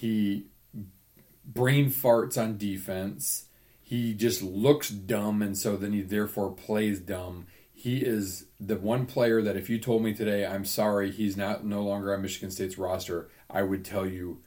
[0.00, 0.46] He
[1.44, 3.48] brain farts on defense.
[3.82, 7.48] He just looks dumb, and so then he therefore plays dumb.
[7.70, 11.66] He is the one player that if you told me today, I'm sorry, he's not
[11.66, 14.40] no longer on Michigan State's roster, I would tell you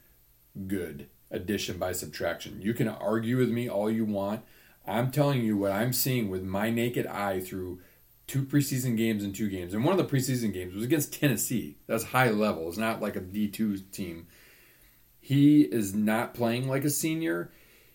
[0.65, 2.59] good addition by subtraction.
[2.59, 4.41] You can argue with me all you want.
[4.87, 7.79] I'm telling you what I'm seeing with my naked eye through
[8.25, 9.75] two preseason games and two games.
[9.75, 11.77] And one of the preseason games was against Tennessee.
[11.85, 12.67] That's high level.
[12.69, 14.25] It's not like a D2 team.
[15.23, 17.51] He is not playing like a senior.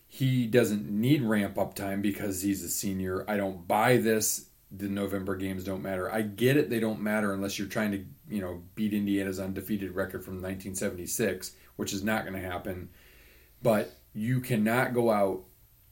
[0.06, 3.24] He doesn't need ramp up time because he's a senior.
[3.28, 4.46] I don't buy this.
[4.70, 6.10] The November games don't matter.
[6.10, 6.70] I get it.
[6.70, 11.52] They don't matter unless you're trying to, you know, beat Indiana's undefeated record from 1976,
[11.76, 12.88] which is not going to happen
[13.62, 15.44] but you cannot go out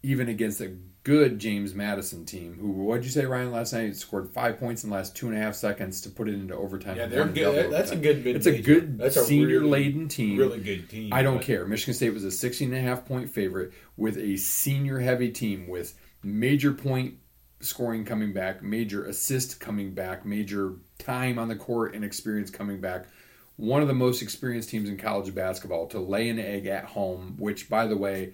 [0.02, 0.72] even against a
[1.06, 4.90] good James Madison team who what'd you say Ryan last night scored five points in
[4.90, 6.96] the last two and a half seconds to put it into overtime.
[6.96, 7.70] Yeah, they're good.
[7.70, 10.36] That's a good It's a good That's a senior really- laden team.
[10.36, 11.12] really good team.
[11.12, 11.64] I don't but- care.
[11.64, 15.68] Michigan State was a 16 and a half point favorite with a senior heavy team
[15.68, 15.94] with
[16.24, 17.14] major point
[17.60, 22.80] scoring coming back, major assist coming back, major time on the court and experience coming
[22.80, 23.06] back.
[23.54, 27.36] One of the most experienced teams in college basketball to lay an egg at home,
[27.38, 28.32] which, by the way,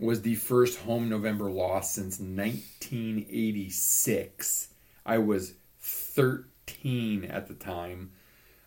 [0.00, 4.68] was the first home November loss since 1986.
[5.04, 8.12] I was 13 at the time.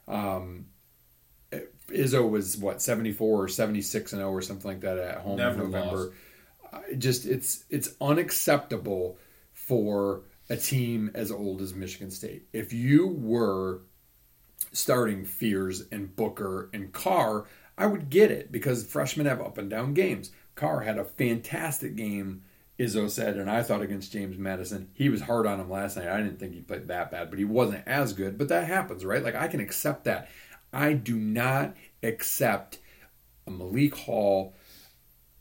[0.08, 0.68] Um,
[1.88, 5.64] Izzo was what 74 or 76 and 0 or something like that at home Never
[5.64, 5.98] in November.
[5.98, 6.12] lost.
[6.98, 9.18] Just it's it's unacceptable
[9.54, 12.48] for a team as old as Michigan State.
[12.52, 13.82] If you were
[14.72, 17.46] starting Fears and Booker and Carr,
[17.78, 20.32] I would get it because freshmen have up and down games.
[20.56, 22.44] Carr had a fantastic game,
[22.80, 24.90] Izzo said, and I thought against James Madison.
[24.94, 26.08] He was hard on him last night.
[26.08, 28.38] I didn't think he played that bad, but he wasn't as good.
[28.38, 29.24] But that happens, right?
[29.24, 30.30] Like I can accept that.
[30.72, 32.80] I do not accept
[33.46, 34.56] a Malik Hall,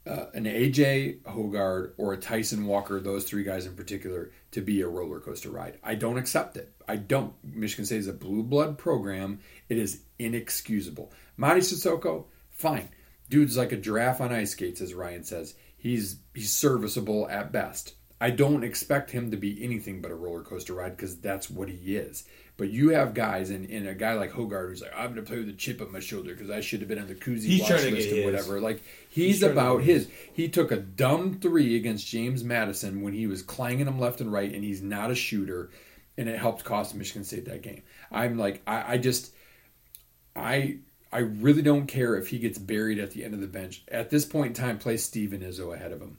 [0.07, 4.83] uh, an AJ Hoggard, or a Tyson Walker, those three guys in particular, to be
[4.83, 5.79] a roller coaster ride.
[5.83, 6.73] I don't accept it.
[6.87, 7.33] I don't.
[7.43, 9.41] Michigan State is a blue blood program.
[9.69, 11.13] It is inexcusable.
[11.39, 12.89] Mady Sissoko, fine.
[13.33, 15.55] Dude's like a giraffe on ice skates, as Ryan says.
[15.79, 17.95] He's he's serviceable at best.
[18.21, 21.71] I don't expect him to be anything but a roller coaster ride because that's what
[21.71, 22.25] he is.
[22.59, 25.23] But you have guys, and, and a guy like Hoggard who's like, I'm going to
[25.23, 27.45] play with a chip on my shoulder because I should have been on the Cousy
[27.45, 28.61] He's watch list and whatever.
[28.61, 30.11] Like He's he's, about his.
[30.35, 34.31] He took a dumb three against James Madison when he was clanging him left and
[34.31, 35.71] right, and he's not a shooter,
[36.19, 37.83] and it helped cost Michigan State that game.
[38.11, 39.33] I'm like, I, I just,
[40.37, 40.81] I.
[41.13, 43.83] I really don't care if he gets buried at the end of the bench.
[43.89, 46.19] At this point in time, play Steven Izzo ahead of him.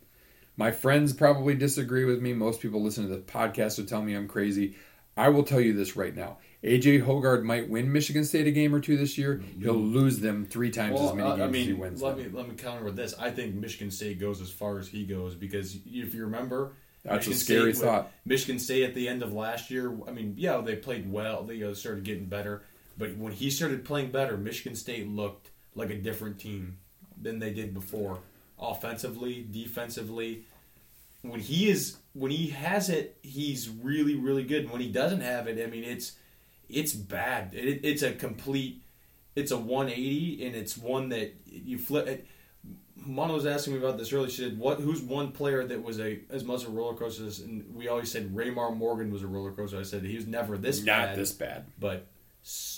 [0.56, 2.34] My friends probably disagree with me.
[2.34, 4.76] Most people listen to the podcast will tell me I'm crazy.
[5.18, 6.38] I will tell you this right now.
[6.64, 9.42] AJ Hoggard might win Michigan State a game or two this year.
[9.60, 12.32] He'll lose them three times as many games I as he wins let them.
[12.32, 13.14] me let me counter with this.
[13.20, 16.74] I think Michigan State goes as far as he goes because if you remember,
[17.04, 18.12] That's a Michigan scary State, thought.
[18.26, 19.94] Michigan State at the end of last year.
[20.08, 21.44] I mean, yeah, they played well.
[21.44, 22.64] They uh, started getting better,
[22.98, 26.78] but when he started playing better, Michigan State looked like a different team
[27.20, 28.20] than they did before,
[28.60, 30.46] offensively, defensively.
[31.22, 34.70] When he is when he has it, he's really really good.
[34.70, 36.14] When he doesn't have it, I mean, it's
[36.70, 37.54] it's bad.
[37.54, 38.82] It, it's a complete.
[39.36, 42.08] It's a 180, and it's one that you flip.
[42.08, 42.28] It,
[42.96, 44.30] Mono was asking me about this earlier.
[44.30, 44.80] She said, "What?
[44.80, 48.12] Who's one player that was a as much a roller coaster?" as-" And we always
[48.12, 49.80] said Raymar Morgan was a roller coaster.
[49.80, 51.66] I said he was never this Not bad, this bad.
[51.80, 52.06] but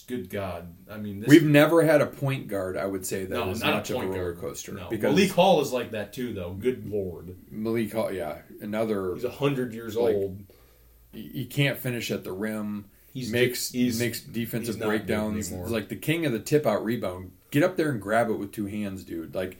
[0.08, 3.34] good God, I mean, this, We've never had a point guard, I would say, that
[3.36, 4.42] no, was not much a of a point roller guard.
[4.44, 4.72] coaster.
[4.74, 4.90] No.
[4.90, 6.52] Because Malik Hall is like that too, though.
[6.54, 9.16] Good Lord, Malik Hall, yeah, another.
[9.16, 10.44] he's hundred years Like, old.
[11.12, 12.86] he can't finish at the rim.
[13.14, 15.48] He's- makes he's- makes defensive he's breakdowns.
[15.50, 17.32] He's like the king of the tip out rebound.
[17.52, 19.34] Get up there and grab it with two hands, dude.
[19.34, 19.58] Like,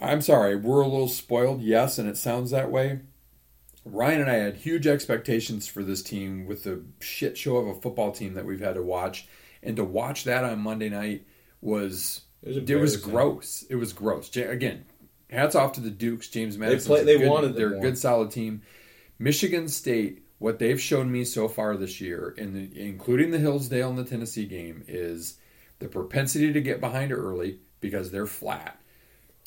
[0.00, 3.00] I'm sorry, we're a little spoiled, yes, and it sounds that way.
[3.84, 7.80] Ryan and I had huge expectations for this team with the shit show of a
[7.80, 9.26] football team that we've had to watch,
[9.62, 11.26] and to watch that on Monday night
[11.60, 13.64] was It was it was gross.
[13.68, 14.34] It was gross.
[14.36, 14.84] Again,
[15.30, 16.28] hats off to the Dukes.
[16.28, 16.92] James Madison.
[16.92, 18.62] They, play- they good, wanted They're a good, solid team.
[19.18, 20.24] Michigan State.
[20.40, 24.04] What they've shown me so far this year, in the, including the Hillsdale and the
[24.04, 25.36] Tennessee game, is
[25.80, 28.80] the propensity to get behind early because they're flat.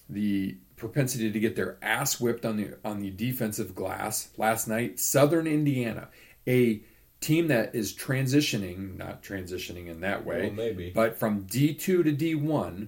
[0.10, 5.00] The propensity to get their ass whipped on the on the defensive glass last night.
[5.00, 6.10] Southern Indiana,
[6.48, 6.82] a
[7.22, 10.92] team that is transitioning, not transitioning in that way, Well, maybe.
[10.94, 12.88] but from D2 to D1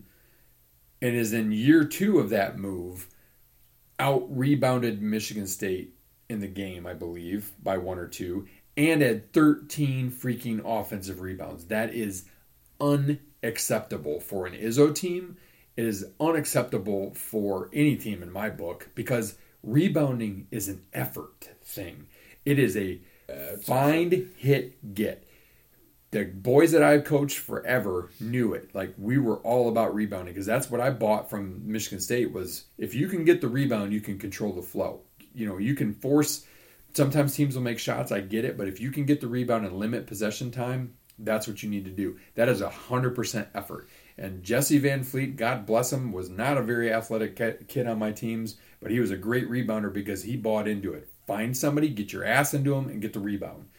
[1.01, 3.07] and is in year two of that move,
[3.99, 5.93] out rebounded Michigan State
[6.29, 11.65] in the game, I believe, by one or two, and had 13 freaking offensive rebounds.
[11.65, 12.25] That is
[12.81, 15.37] unacceptable for an Izzo team.
[15.75, 22.07] It is unacceptable for any team in my book because rebounding is an effort thing.
[22.45, 22.99] It is a
[23.63, 25.27] find, hit, get
[26.13, 28.69] the boys that I've coached forever knew it.
[28.75, 32.65] Like we were all about rebounding because that's what I bought from Michigan State was
[32.77, 35.01] if you can get the rebound, you can control the flow.
[35.33, 36.45] You know, you can force
[36.93, 39.65] sometimes teams will make shots, I get it, but if you can get the rebound
[39.65, 42.19] and limit possession time, that's what you need to do.
[42.35, 43.89] That is a 100% effort.
[44.17, 48.11] And Jesse Van Fleet, God bless him, was not a very athletic kid on my
[48.11, 51.09] teams, but he was a great rebounder because he bought into it.
[51.25, 53.69] Find somebody, get your ass into him, and get the rebound.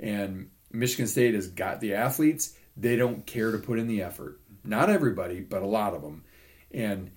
[0.00, 2.56] And Michigan State has got the athletes.
[2.76, 4.40] They don't care to put in the effort.
[4.64, 6.24] Not everybody, but a lot of them.
[6.72, 7.10] And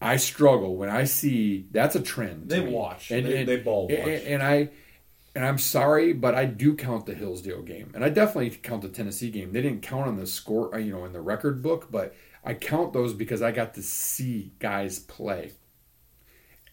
[0.00, 2.48] I struggle when I see that's a trend.
[2.48, 3.10] They watch.
[3.26, 3.98] They- they ball watch.
[3.98, 4.70] And, and I
[5.36, 8.88] and I'm sorry, but I do count the Hillsdale game, and I definitely count the
[8.88, 9.52] Tennessee game.
[9.52, 12.54] They didn't count on the score, uh, you know, in the record book, but I
[12.54, 15.52] count those because I got to see guys play.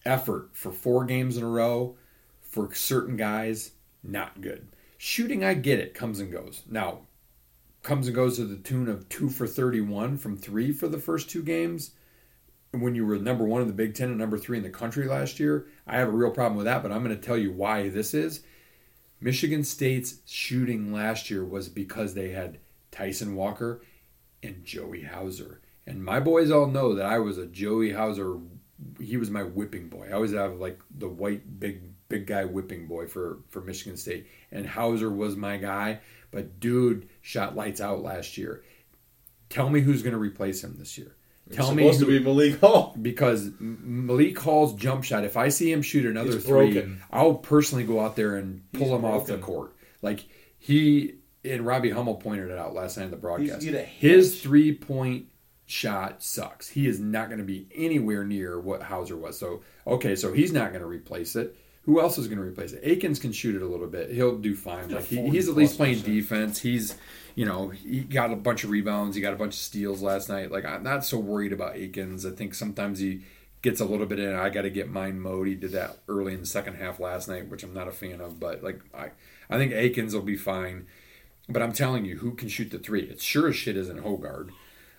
[0.06, 1.98] Effort for four games in a row
[2.40, 4.70] for certain guys, not good.
[4.98, 6.64] Shooting, I get it, comes and goes.
[6.66, 7.02] Now,
[7.82, 11.30] comes and goes to the tune of two for 31 from three for the first
[11.30, 11.92] two games.
[12.72, 15.06] When you were number one in the Big Ten and number three in the country
[15.06, 17.52] last year, I have a real problem with that, but I'm going to tell you
[17.52, 18.42] why this is.
[19.24, 22.60] Michigan State's shooting last year was because they had
[22.92, 23.82] Tyson Walker
[24.44, 25.62] and Joey Hauser.
[25.88, 28.38] And my boys all know that I was a Joey Hauser.
[29.00, 30.08] He was my whipping boy.
[30.10, 34.28] I always have like the white big big guy whipping boy for for Michigan State.
[34.52, 38.66] And Hauser was my guy, but dude shot lights out last year.
[39.48, 41.16] Tell me who's going to replace him this year.
[41.52, 42.96] Tell It's me who, to be Malik Hall.
[43.02, 45.24] because Malik Hall's jump shot.
[45.26, 47.02] If I see him shoot another He's three, broken.
[47.12, 49.76] I'll personally go out there and pull He's him off the court.
[50.02, 50.26] Like
[50.58, 53.64] he and Robbie Hummel pointed it out last night in the broadcast.
[53.64, 55.26] His three point
[55.66, 56.70] shot sucks.
[56.70, 59.38] He is not going to be anywhere near what Hauser was.
[59.38, 61.58] So okay, so he's not going to replace it.
[61.84, 62.82] Who else is going to replace it?
[62.84, 64.10] Akins can shoot it a little bit.
[64.12, 64.90] He'll do fine.
[64.90, 66.62] Like he, he's at least playing defense.
[66.62, 66.96] He's
[67.36, 69.16] you know he got a bunch of rebounds.
[69.16, 70.52] He got a bunch of steals last night.
[70.52, 72.26] Like I'm not so worried about Akins.
[72.26, 73.22] I think sometimes he
[73.62, 74.34] gets a little bit in.
[74.36, 75.48] I got to get mine mode.
[75.48, 78.22] He did that early in the second half last night, which I'm not a fan
[78.22, 78.40] of.
[78.40, 79.12] But like I,
[79.50, 80.88] I think Akins will be fine.
[81.50, 83.02] But I'm telling you, who can shoot the three?
[83.02, 84.52] It sure as shit isn't Hoggard.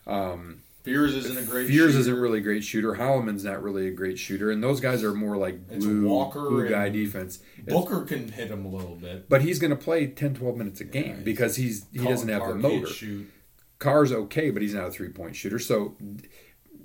[0.06, 1.66] Um, Fears isn't a great.
[1.66, 1.98] Fears shooter.
[2.00, 2.94] isn't really a great shooter.
[2.94, 6.68] Holloman's not really a great shooter, and those guys are more like glue, Walker glue
[6.68, 7.40] guy defense.
[7.58, 9.28] It's- Booker can hit him a little bit.
[9.28, 12.28] but he's going to play 10, 12 minutes a game Yeah, because he's he doesn't
[12.28, 12.86] have the motor.
[12.86, 13.30] Shoot.
[13.78, 15.58] Carr's okay, but he's not a three point shooter.
[15.58, 15.96] So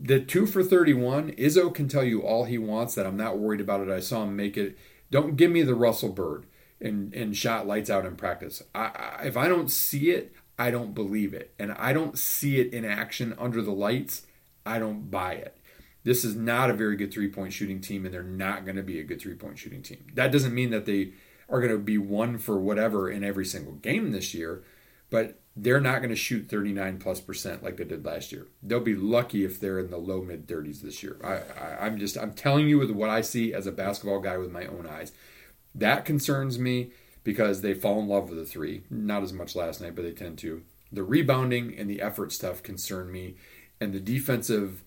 [0.01, 3.59] the two for 31, Izzo can tell you all he wants that I'm not worried
[3.61, 3.89] about it.
[3.89, 4.77] I saw him make it.
[5.11, 6.45] Don't give me the Russell Bird
[6.79, 8.63] and, and shot lights out in practice.
[8.73, 11.53] I, I, if I don't see it, I don't believe it.
[11.57, 14.27] And I don't see it in action under the lights,
[14.65, 15.57] I don't buy it.
[16.03, 18.83] This is not a very good three point shooting team, and they're not going to
[18.83, 20.05] be a good three point shooting team.
[20.13, 21.13] That doesn't mean that they
[21.49, 24.63] are going to be one for whatever in every single game this year,
[25.09, 28.47] but they're not going to shoot 39 plus percent like they did last year.
[28.61, 31.17] They'll be lucky if they're in the low mid 30s this year.
[31.23, 34.51] I, I'm just I'm telling you with what I see as a basketball guy with
[34.51, 35.11] my own eyes.
[35.73, 36.91] That concerns me
[37.23, 38.83] because they fall in love with the three.
[38.89, 40.63] Not as much last night, but they tend to.
[40.91, 43.35] The rebounding and the effort stuff concern me,
[43.79, 44.83] and the defensive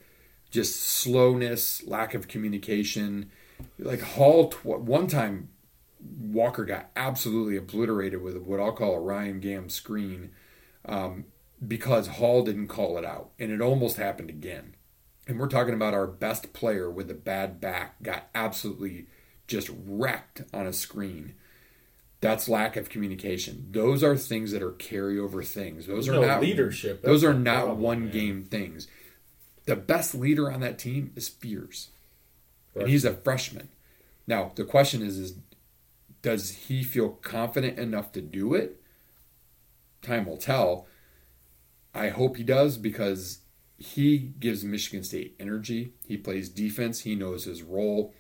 [0.51, 3.31] just slowness, lack of communication.
[3.79, 5.49] Like Hall, tw- one time
[6.21, 10.31] Walker got absolutely obliterated with what I'll call a Ryan Gam screen
[10.85, 11.27] um,
[11.67, 14.75] because Hall didn't call it out, and it almost happened again.
[15.27, 19.07] And we're talking about our best player with a bad back got absolutely
[19.47, 21.35] just wrecked on a screen.
[22.23, 23.67] That's lack of communication.
[23.73, 25.89] Those are things that are carryover things.
[25.89, 27.03] Those are No not leadership.
[27.03, 28.13] Those are not problem, one man.
[28.13, 28.87] game things.
[29.67, 31.91] The best leader on that team is Fears,
[32.77, 33.71] and he's a freshman.
[34.29, 35.35] Now the question is: is
[36.23, 38.81] does he feel confident enough to do it?
[40.01, 40.87] Time will tell.
[41.93, 43.41] I hope he does because
[43.79, 45.95] he gives Michigan State energy.
[46.07, 47.01] He plays defense.
[47.01, 48.15] He knows his role,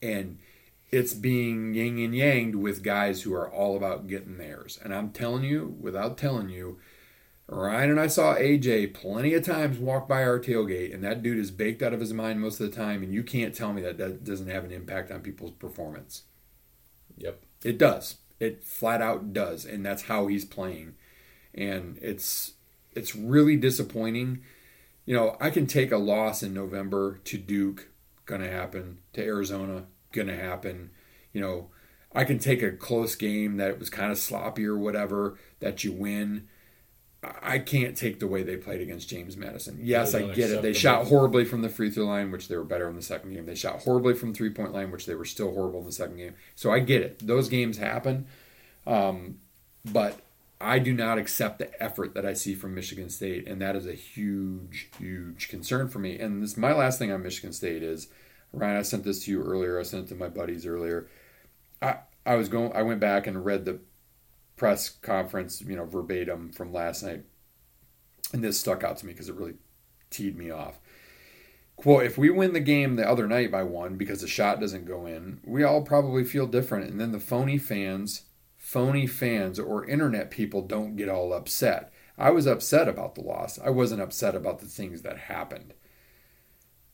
[0.00, 0.38] and
[0.90, 4.78] it's being yin and yanged with guys who are all about getting theirs.
[4.82, 6.78] And I'm telling you, without telling you,
[7.46, 11.38] Ryan and I saw AJ plenty of times walk by our tailgate, and that dude
[11.38, 13.02] is baked out of his mind most of the time.
[13.02, 16.24] And you can't tell me that that doesn't have an impact on people's performance.
[17.16, 17.42] Yep.
[17.64, 18.16] It does.
[18.38, 20.94] It flat out does, and that's how he's playing.
[21.54, 22.52] And it's
[22.92, 24.42] it's really disappointing.
[25.06, 27.88] You know, I can take a loss in November to Duke,
[28.26, 28.98] gonna happen.
[29.14, 30.90] To Arizona, gonna happen.
[31.32, 31.70] You know,
[32.14, 35.92] I can take a close game that was kind of sloppy or whatever that you
[35.92, 36.48] win.
[37.22, 39.78] I- can't take the way they played against James Madison.
[39.82, 40.62] Yes, I get it.
[40.62, 43.34] They shot horribly from the free throw line, which they were better in the second
[43.34, 43.44] game.
[43.44, 46.16] They shot horribly from three point line, which they were still horrible in the second
[46.16, 46.34] game.
[46.54, 47.26] So I get it.
[47.26, 48.26] Those games happen.
[48.86, 49.38] Um,
[49.84, 50.20] but
[50.60, 53.86] I do not accept the effort that I see from Michigan State, and that is
[53.86, 56.18] a huge, huge concern for me.
[56.18, 58.08] And this my last thing on Michigan State is
[58.52, 58.76] Ryan.
[58.76, 59.78] I sent this to you earlier.
[59.78, 61.08] I sent it to my buddies earlier.
[61.82, 62.72] I I was going.
[62.72, 63.80] I went back and read the
[64.56, 67.24] press conference, you know, verbatim from last night,
[68.32, 69.54] and this stuck out to me because it really
[70.10, 70.78] teed me off.
[71.76, 74.84] Quote, if we win the game the other night by one because the shot doesn't
[74.84, 76.90] go in, we all probably feel different.
[76.90, 78.24] And then the phony fans,
[78.56, 81.92] phony fans or internet people don't get all upset.
[82.18, 83.60] I was upset about the loss.
[83.60, 85.72] I wasn't upset about the things that happened.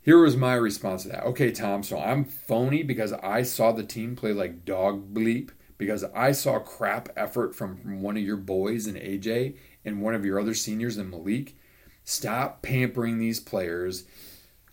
[0.04, 1.24] Here was my response to that.
[1.24, 6.04] Okay, Tom, so I'm phony because I saw the team play like dog bleep, because
[6.14, 10.38] I saw crap effort from, one of your boys in AJ and one of your
[10.38, 11.56] other seniors in Malik.
[12.04, 14.04] Stop pampering these players.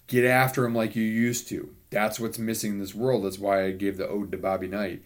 [0.08, 1.74] Get after them like you used to.
[1.92, 3.24] That's what's missing in this world.
[3.24, 5.02] That's why I gave the ode to Bobby Knight.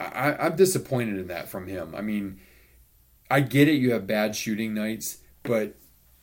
[0.00, 1.94] I, I'm disappointed in that from him.
[1.96, 2.40] I mean,
[3.30, 3.74] I get it.
[3.74, 5.76] You have bad shooting nights, but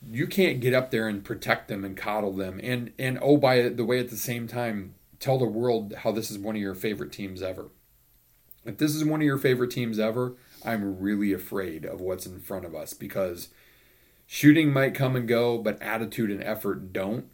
[0.08, 2.60] you can't get up there and protect them and coddle them.
[2.62, 6.30] And and oh, by the way, at the same time, tell the world how this
[6.30, 7.68] is one of your favorite teams ever.
[8.64, 10.34] If this is one of your favorite teams ever,
[10.64, 13.48] I'm really afraid of what's in front of us because
[14.26, 17.26] shooting might come and go, but attitude and effort don't.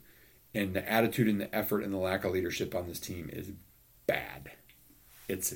[0.55, 3.51] And the attitude and the effort and the lack of leadership on this team is
[4.07, 4.53] bad.
[5.29, 5.55] It's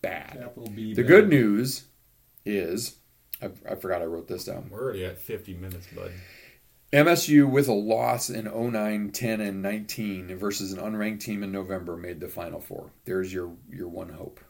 [0.00, 0.50] bad.
[0.56, 1.06] The bad.
[1.06, 1.84] good news
[2.46, 2.96] is
[3.44, 4.68] I, I forgot I wrote this down.
[4.70, 6.10] We're already at 50 minutes, bud.
[6.92, 11.96] MSU with a loss in 09, 10, and 19 versus an unranked team in November
[11.96, 12.90] made the Final Four.
[13.04, 14.40] There's your your one hope.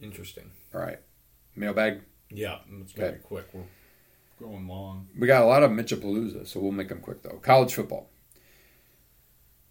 [0.00, 0.50] Interesting.
[0.74, 0.98] All right,
[1.54, 2.02] mailbag.
[2.30, 3.16] Yeah, it's gonna Okay.
[3.18, 3.46] be quick.
[3.54, 3.62] We're
[4.46, 5.08] going long.
[5.18, 7.38] We got a lot of Mitchapalooza, so we'll make them quick though.
[7.42, 8.10] College football.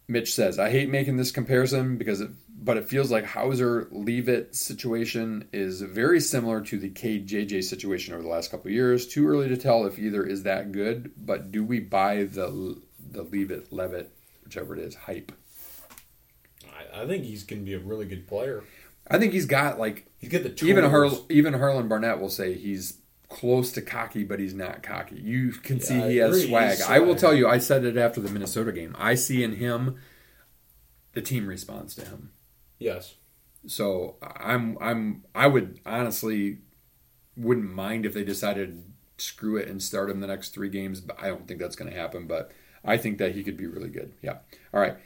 [0.08, 4.28] Mitch says, "I hate making this comparison because, it, but it feels like Houser leave
[4.28, 9.06] it situation is very similar to the KJJ situation over the last couple of years.
[9.06, 12.80] Too early to tell if either is that good, but do we buy the
[13.10, 14.10] the leave it, Levitt,
[14.44, 15.32] whichever it is, hype?
[16.72, 18.62] I, I think he's gonna be a really good player.
[19.08, 20.68] I think he's got like He's got the tools.
[20.70, 22.94] even Har- even Harlan Barnett will say he's
[23.28, 25.16] close to cocky, but he's not cocky.
[25.16, 26.48] You can see I he has agree.
[26.48, 26.78] swag.
[26.86, 28.94] I will tell you, I said it after the Minnesota game.
[28.98, 29.96] I see in him
[31.12, 32.30] the team responds to him.
[32.78, 33.14] Yes.
[33.66, 36.58] So I'm I'm I would honestly
[37.36, 38.84] wouldn't mind if they decided
[39.18, 41.00] screw it and start him the next three games.
[41.00, 42.26] But I don't think that's going to happen.
[42.26, 42.52] But
[42.84, 44.12] I think that he could be really good.
[44.22, 44.38] Yeah.
[44.72, 44.96] All right.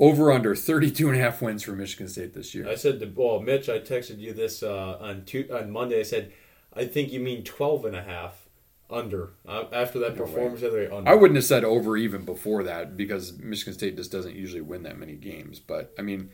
[0.00, 2.68] Over under 32 and a half wins for Michigan State this year.
[2.68, 5.98] I said to well, Mitch, I texted you this uh, on tu- on Monday.
[5.98, 6.32] I said,
[6.78, 8.48] I think you mean 12 and a half
[8.90, 9.30] under.
[9.46, 10.30] Uh, after that No way.
[10.30, 11.10] performance, the other day, under.
[11.10, 14.82] I wouldn't have said over even before that because Michigan State just doesn't usually win
[14.84, 15.58] that many games.
[15.60, 16.30] But I mean,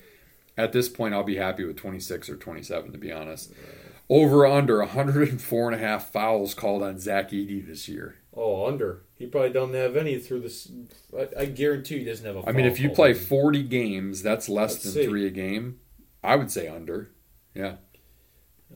[0.57, 3.53] at this point, I'll be happy with 26 or 27, to be honest.
[4.11, 8.17] Over under 104 and a half fouls called on Zach Edey this year.
[8.37, 9.03] Oh, under.
[9.15, 10.71] He probably doesn't have any through this.
[11.17, 12.49] I, I guarantee he doesn't have a.
[12.49, 15.07] I mean, if you play 40 games, that's less Let's than see.
[15.07, 15.79] three a game.
[16.23, 17.11] I would say under.
[17.55, 17.77] Yeah.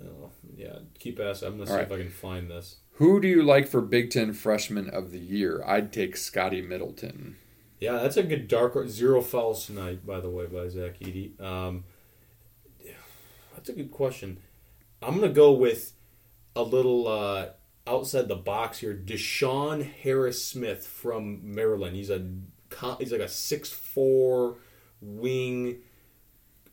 [0.03, 1.49] Oh, yeah, keep asking.
[1.49, 2.77] I'm gonna see All if I can find this.
[2.95, 5.63] Who do you like for Big Ten Freshman of the Year?
[5.67, 7.37] I'd take Scotty Middleton.
[7.81, 8.77] Yeah, that's a good dark.
[8.89, 11.41] Zero fouls tonight, by the way, by Zach Edey.
[11.41, 11.85] Um,
[13.55, 14.39] that's a good question.
[15.01, 15.93] I'm gonna go with
[16.57, 17.51] a little uh,
[17.87, 18.95] outside the box here.
[18.95, 21.97] DeShawn Harris Smith from Maryland.
[21.97, 22.25] He's a
[22.99, 24.57] he's like a six four
[25.01, 25.79] wing,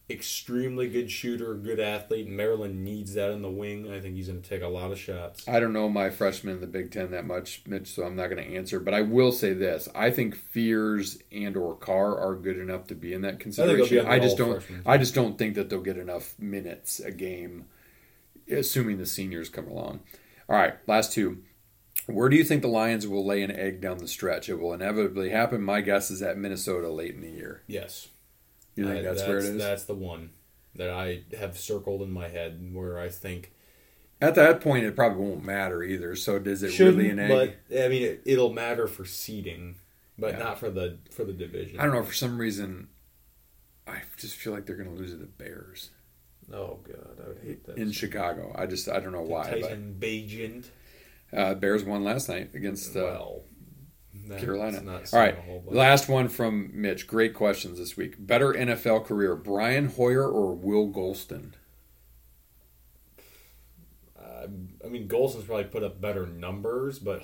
[0.09, 2.27] extremely good shooter, good athlete.
[2.27, 3.91] Maryland needs that in the wing.
[3.91, 5.47] I think he's gonna take a lot of shots.
[5.47, 8.29] I don't know my freshmen in the Big Ten that much, Mitch, so I'm not
[8.29, 8.79] going to answer.
[8.79, 12.95] But I will say this: I think Fears and or Carr are good enough to
[12.95, 13.99] be in that consideration.
[13.99, 14.51] on the I, just don't.
[14.51, 14.81] freshmen.
[14.85, 17.65] I just don't think that they'll get enough minutes a game,
[18.49, 20.01] assuming the seniors come along.
[20.47, 21.39] All right, last two.
[22.07, 24.47] Where do you think the Lions will lay an egg down the stretch?
[24.47, 25.63] It will inevitably happen.
[25.63, 27.63] My guess is at Minnesota late in the year.
[27.65, 28.09] Yes.
[28.75, 29.57] You think I- that's, where it is?
[29.57, 30.31] That's the one
[30.75, 33.51] that I have circled in my head where I think
[34.21, 36.15] At that point, it probably won't matter either.
[36.15, 37.55] So does it shouldn't, really an egg?
[37.69, 39.75] but I mean it, it'll matter for seeding,
[40.17, 40.39] but Yeah.
[40.39, 41.79] not for the for the division.
[41.79, 42.03] I don't know.
[42.03, 42.89] For some reason,
[43.87, 45.91] I just feel like they're going to lose to the Bears
[46.53, 47.77] Oh god, I would hate that.
[47.77, 48.51] in Chicago.
[48.55, 49.49] I just I don't know why.
[49.49, 50.65] Tyson Bagent.
[51.31, 53.54] But uh, Bears won last night against uh, well, that's
[54.37, 55.01] Carolina.
[55.13, 55.75] All right, a whole bunch.
[55.75, 57.07] last one from Mitch.
[57.07, 58.15] Great questions this week.
[58.19, 61.53] Better NFL career: Brian Hoyer or Will Gholston?
[64.17, 64.47] Uh,
[64.83, 67.23] I mean, Gholston's probably put up better numbers, but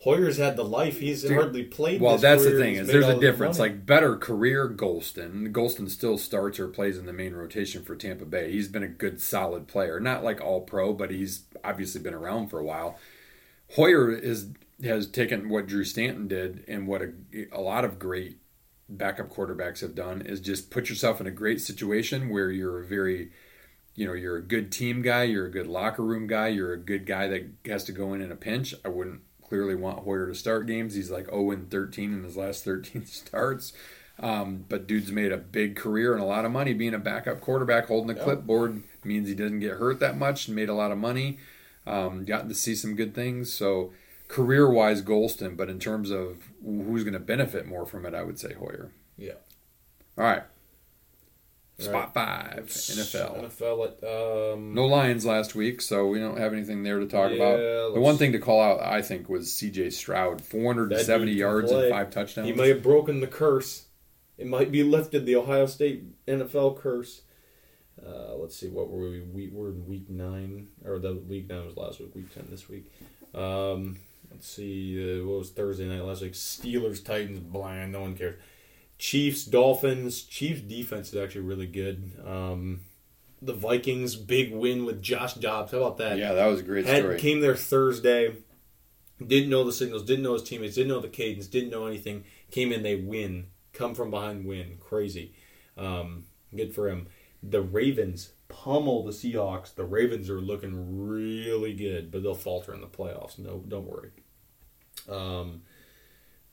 [0.00, 0.98] Hoyer's had the life.
[0.98, 2.00] He's Dude, hardly played.
[2.00, 3.58] Well, that's the thing He's is there's a difference.
[3.58, 5.52] Like better career Gholston.
[5.52, 8.50] Gholston still starts or plays in the main rotation for Tampa Bay.
[8.50, 10.00] He's been a good, solid player.
[10.00, 12.98] Not like all pro, but he's obviously been around for a while.
[13.76, 14.48] Hoyer is
[14.84, 17.12] has taken what Drew Stanton did and what a,
[17.52, 18.38] a lot of great
[18.88, 22.86] backup quarterbacks have done is just put yourself in a great situation where you're a
[22.86, 23.30] very
[23.94, 26.78] you know you're a good team guy you're a good locker room guy you're a
[26.78, 28.74] good guy that has to go in in a pinch.
[28.84, 30.94] I wouldn't clearly want hoyer to start games.
[30.94, 33.72] He's like 0 and 13 in his last 13 starts.
[34.18, 37.40] Um, but dude's made a big career and a lot of money being a backup
[37.40, 38.24] quarterback holding the Yeah.
[38.24, 41.38] clipboard means he doesn't get hurt that much and made a lot of money
[41.86, 43.52] um, gotten to see some good things.
[43.52, 43.92] So
[44.30, 48.22] career wise gholston but in terms of who's going to benefit more from it i
[48.22, 49.32] would say hoyer yeah.
[50.16, 50.44] all right
[51.78, 53.86] spot five nfl NFL.
[53.86, 57.36] At, um, no Lions last week, so we don't have anything there to talk Yeah,
[57.36, 57.94] about.
[57.94, 59.90] The one thing to call out, I think, was C.J.
[59.90, 61.84] Stroud, 470 That dude can yards play.
[61.84, 62.48] and five touchdowns.
[62.48, 63.86] He might have broken the curse.
[64.36, 67.22] It might be lifted the Ohio State NFL curse.
[68.06, 69.20] Uh, let's see, what were we?
[69.20, 72.14] we we're in week nine, or the week nine was last week.
[72.14, 72.90] Week ten this week.
[73.34, 73.96] Um,
[74.30, 76.32] let's see, uh, what was Thursday night last week?
[76.32, 77.92] Steelers, Titans, bland.
[77.92, 78.40] No one cares.
[78.98, 80.22] Chiefs, Dolphins.
[80.22, 82.12] Chiefs defense is actually really good.
[82.24, 82.80] Um,
[83.42, 85.72] the Vikings big win with Josh Dobbs.
[85.72, 86.18] How about that?
[86.18, 87.18] yeah, that was a great had story.
[87.18, 88.36] came there Thursday,
[89.24, 92.24] didn't know the signals, didn't know his teammates, didn't know the cadence, didn't know anything.
[92.50, 95.34] Came in, they win, come from behind, win, crazy.
[95.76, 96.24] Um,
[96.54, 97.06] good for him.
[97.42, 99.74] The Ravens pummel the Seahawks.
[99.74, 103.38] The Ravens are looking really good, but they'll falter in the playoffs.
[103.38, 104.10] No, don't worry.
[105.08, 105.62] Um,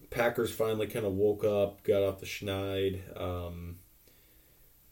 [0.09, 3.01] Packers finally kind of woke up, got off the schneid.
[3.19, 3.77] Um,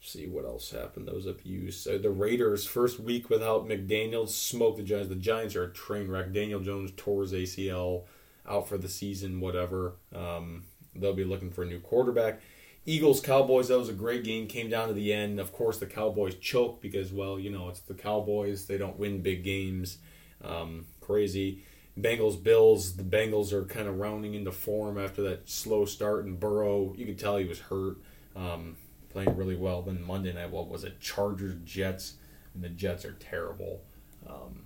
[0.02, 1.08] see what else happened.
[1.08, 1.88] Those of use.
[1.88, 5.10] Uh, the Raiders first week without McDaniels smoked the Giants.
[5.10, 6.34] The Giants are a train wreck.
[6.34, 8.04] Daniel Jones tore his ACL,
[8.48, 9.40] out for the season.
[9.40, 9.94] Whatever.
[10.14, 12.42] Um, they'll be looking for a new quarterback.
[12.86, 13.70] Eagles Cowboys.
[13.70, 14.48] That was a great game.
[14.48, 15.40] Came down to the end.
[15.40, 18.66] Of course, the Cowboys choked because well, you know, it's the Cowboys.
[18.66, 19.98] They don't win big games.
[20.44, 21.64] Um, crazy.
[22.00, 22.96] Bengals Bills.
[22.96, 26.26] The Bengals are kind of rounding into form after that slow start.
[26.26, 27.98] And Burrow, you could tell he was hurt.
[28.36, 28.76] Um,
[29.16, 29.82] playing really well.
[29.82, 31.00] Then Monday night, what was it?
[31.00, 32.16] Chargers Jets,
[32.54, 33.82] and the Jets are terrible.
[34.28, 34.66] Um,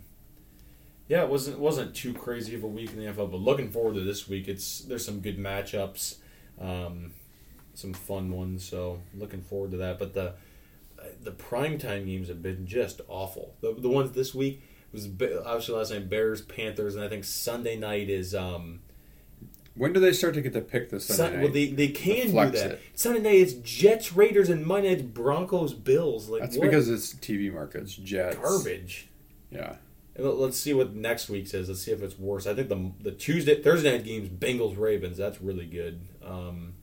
[1.07, 3.93] yeah, it wasn't wasn't too crazy of a week in the NFL, but looking forward
[3.95, 4.47] to this week.
[4.47, 6.15] It's there's some good matchups,
[6.59, 7.13] um,
[7.79, 8.63] some fun ones.
[8.63, 9.99] So looking forward to that.
[9.99, 10.33] But the
[11.23, 13.55] the primetime games have been just awful.
[13.61, 14.61] The the ones this week
[14.91, 18.81] was obviously last night Bears Panthers, and I think Sunday night is um,
[19.75, 21.43] When do they start to get to pick the Sunday Sun, night?
[21.43, 22.55] well, they, they can do that.
[22.71, 22.81] it.
[22.95, 26.27] Sunday night it's Jets Raiders and Monday it's Broncos Bills.
[26.27, 28.35] Like That's what because it's TV markets, Jets.
[28.37, 29.09] garbage.
[29.51, 29.75] Yeah.
[30.15, 31.69] And Let's see what next week says.
[31.69, 32.45] Let's see if it's worse.
[32.47, 36.01] I think the the Tuesday Thursday night games Bengals Ravens that's really good.
[36.25, 36.73] Um,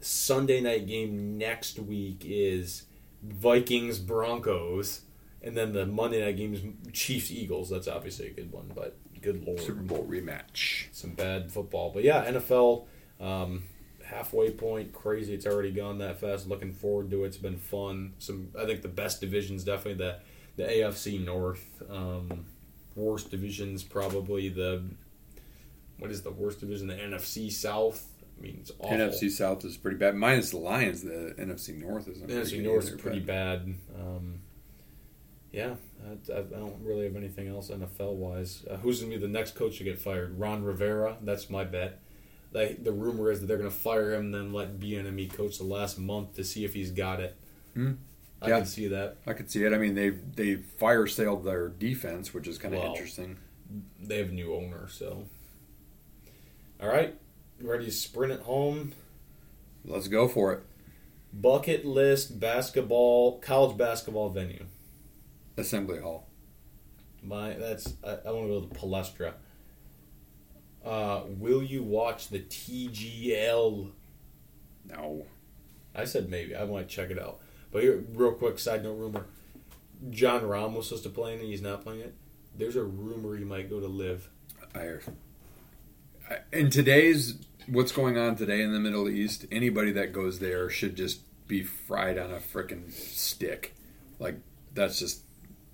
[0.00, 2.84] Sunday night game next week is
[3.22, 5.02] Vikings Broncos,
[5.42, 6.60] and then the Monday night games
[6.92, 7.70] Chiefs Eagles.
[7.70, 10.86] That's obviously a good one, but good lord, Super Bowl rematch.
[10.92, 11.90] some bad football.
[11.92, 12.86] But yeah, NFL
[13.20, 13.64] um,
[14.04, 15.34] halfway point, crazy.
[15.34, 16.48] It's already gone that fast.
[16.48, 17.28] Looking forward to it.
[17.28, 18.14] It's been fun.
[18.18, 20.18] Some I think the best divisions definitely the
[20.56, 21.82] the AFC North.
[21.88, 22.46] Um,
[22.94, 24.82] worst divisions probably the
[25.98, 26.86] what is the worst division?
[26.86, 28.06] The NFC South.
[28.38, 28.96] I mean, awful.
[28.96, 30.14] NFC South is pretty bad.
[30.14, 32.06] Minus the Lions, the NFC North.
[32.06, 33.74] The pretty NFC North is pretty bad.
[33.98, 34.40] Um,
[35.52, 35.74] yeah,
[36.06, 38.64] I, I don't really have anything else NFL wise.
[38.70, 40.38] Uh, who's going to be the next coach to get fired?
[40.38, 41.16] Ron Rivera.
[41.22, 42.00] That's my bet.
[42.52, 45.58] They, the rumor is that they're going to fire him, and then let Bieniemy coach
[45.58, 47.36] the last month to see if he's got it.
[47.74, 47.92] Hmm.
[48.40, 48.58] I Yeah.
[48.58, 49.16] can see that.
[49.26, 49.72] I could see it.
[49.72, 52.92] I mean, they they fire sailed their defense, which is kind of Well.
[52.92, 53.36] interesting.
[54.00, 55.24] They have a new owner, so.
[56.80, 57.14] All right,
[57.60, 58.92] ready to sprint it home.
[59.84, 60.62] Let's go for it.
[61.32, 64.64] Bucket list basketball, college basketball venue.
[65.56, 66.28] Assembly Hall.
[67.22, 69.32] My that's I, I want to go to Palestra.
[70.84, 73.90] Uh, will you watch the TGL?
[74.86, 75.26] No.
[75.94, 76.56] I said maybe.
[76.56, 77.40] I might check it out.
[77.72, 79.26] But here, real quick side note rumor:
[80.10, 81.46] Jon Rahm was supposed to play in it.
[81.46, 82.14] He's not playing it.
[82.56, 84.30] There's a rumor he might go to LIV.
[84.74, 84.98] I
[86.52, 87.34] in today's
[87.70, 91.62] what's going on today in the Middle East, anybody that goes there should just be
[91.62, 93.74] fried on a freaking stick.
[94.18, 94.36] Like
[94.74, 95.22] that's just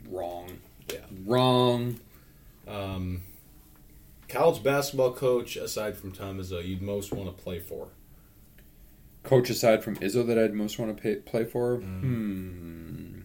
[0.09, 0.59] wrong.
[0.93, 1.01] Yeah.
[1.25, 2.01] Wrong.
[2.67, 3.23] Um,
[4.29, 7.89] college basketball coach aside from Tom Izzo, you'd most want to play for.
[9.23, 11.79] Coach aside from Izzo that I'd most want to pay, play for?
[11.79, 12.01] Mm.
[12.01, 13.21] Hmm.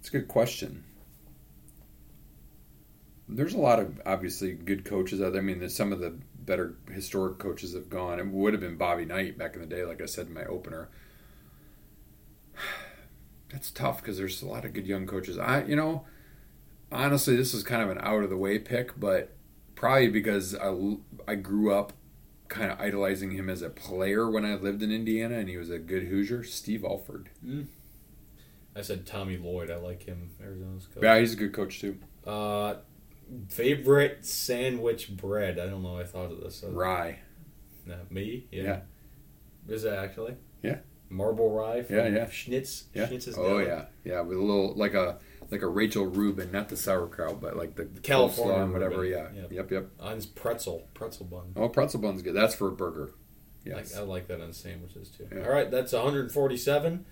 [0.00, 0.82] It's a good question.
[3.28, 5.40] There's a lot of obviously good coaches out there.
[5.40, 8.18] I mean, there's some of the better historic coaches have gone.
[8.18, 10.44] It would have been Bobby Knight back in the day, like I said in my
[10.44, 10.88] opener.
[13.50, 15.36] That's tough because there's a lot of good young coaches.
[15.38, 16.04] I, you know,
[16.90, 19.34] honestly, this is kind of an out of the way pick, but
[19.74, 20.74] probably because I,
[21.28, 21.92] I grew up
[22.48, 25.70] kind of idolizing him as a player when I lived in Indiana, and he was
[25.70, 26.44] a good Hoosier.
[26.44, 27.30] Steve Alford.
[28.76, 29.70] I said Tommy Lloyd.
[29.70, 30.30] I like him.
[30.42, 31.02] Arizona's coach.
[31.02, 31.98] Yeah, he's a good coach too.
[32.26, 32.76] Uh,
[33.48, 35.58] favorite sandwich bread.
[35.58, 35.98] I don't know.
[35.98, 36.64] I thought of this.
[36.64, 37.18] Uh, Rye.
[37.86, 38.46] no, me?
[38.50, 38.62] Yeah.
[38.62, 38.80] Yeah.
[39.68, 40.36] Is it actually?
[40.62, 40.78] Yeah.
[41.08, 41.84] Marble rye.
[41.90, 42.26] Yeah, yeah.
[42.26, 42.84] Schnitz.
[42.94, 43.08] Yeah.
[43.36, 45.18] Oh yeah, yeah, with a little like a
[45.50, 49.00] like a Rachel Reuben, not the sauerkraut, but like the California coleslaw and whatever.
[49.00, 49.36] Reuben.
[49.36, 49.42] Yeah.
[49.50, 49.70] Yep.
[49.70, 49.90] Yep.
[50.00, 50.34] Yep.
[50.34, 50.88] Pretzel.
[50.94, 51.52] Pretzel bun.
[51.54, 52.34] Oh, pretzel bun's good.
[52.34, 53.12] That's for a burger.
[53.64, 53.96] Yes.
[53.96, 55.28] I like that on sandwiches too.
[55.32, 55.44] Yeah.
[55.44, 57.04] All right, that's 147.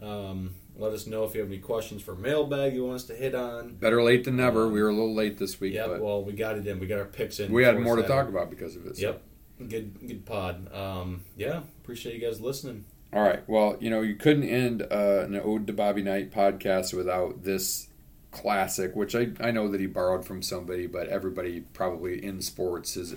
[0.00, 3.14] Um, let us know if you have any questions for mailbag you want us to
[3.14, 3.74] hit on.
[3.74, 4.68] Better late than never.
[4.68, 6.78] We were a little late this week, but Well, we got it in.
[6.80, 7.52] We got our picks in.
[7.52, 8.96] we had more to talk about because of it.
[8.96, 9.02] so.
[9.02, 9.22] Yep.
[9.68, 10.08] Good.
[10.08, 10.72] Good pod.
[10.74, 11.60] Um, yeah.
[11.82, 12.84] Appreciate you guys listening.
[13.12, 13.46] All right.
[13.46, 17.88] Well, you know, you couldn't end uh, an Ode to Bobby Knight podcast without this
[18.30, 22.94] classic, which I, I know that he borrowed from somebody, but everybody probably in sports
[22.94, 23.14] has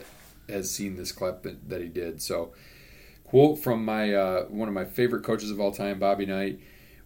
[0.49, 2.21] has seen this clip that, that he did.
[2.21, 2.53] So,
[3.23, 6.59] quote from my uh, one of my favorite coaches of all time, Bobby Knight.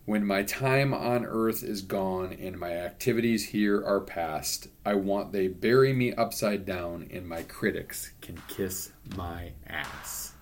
[0.09, 5.33] When my time on earth is gone and my activities here are past, I want
[5.33, 10.33] they bury me upside down and my critics can kiss my ass.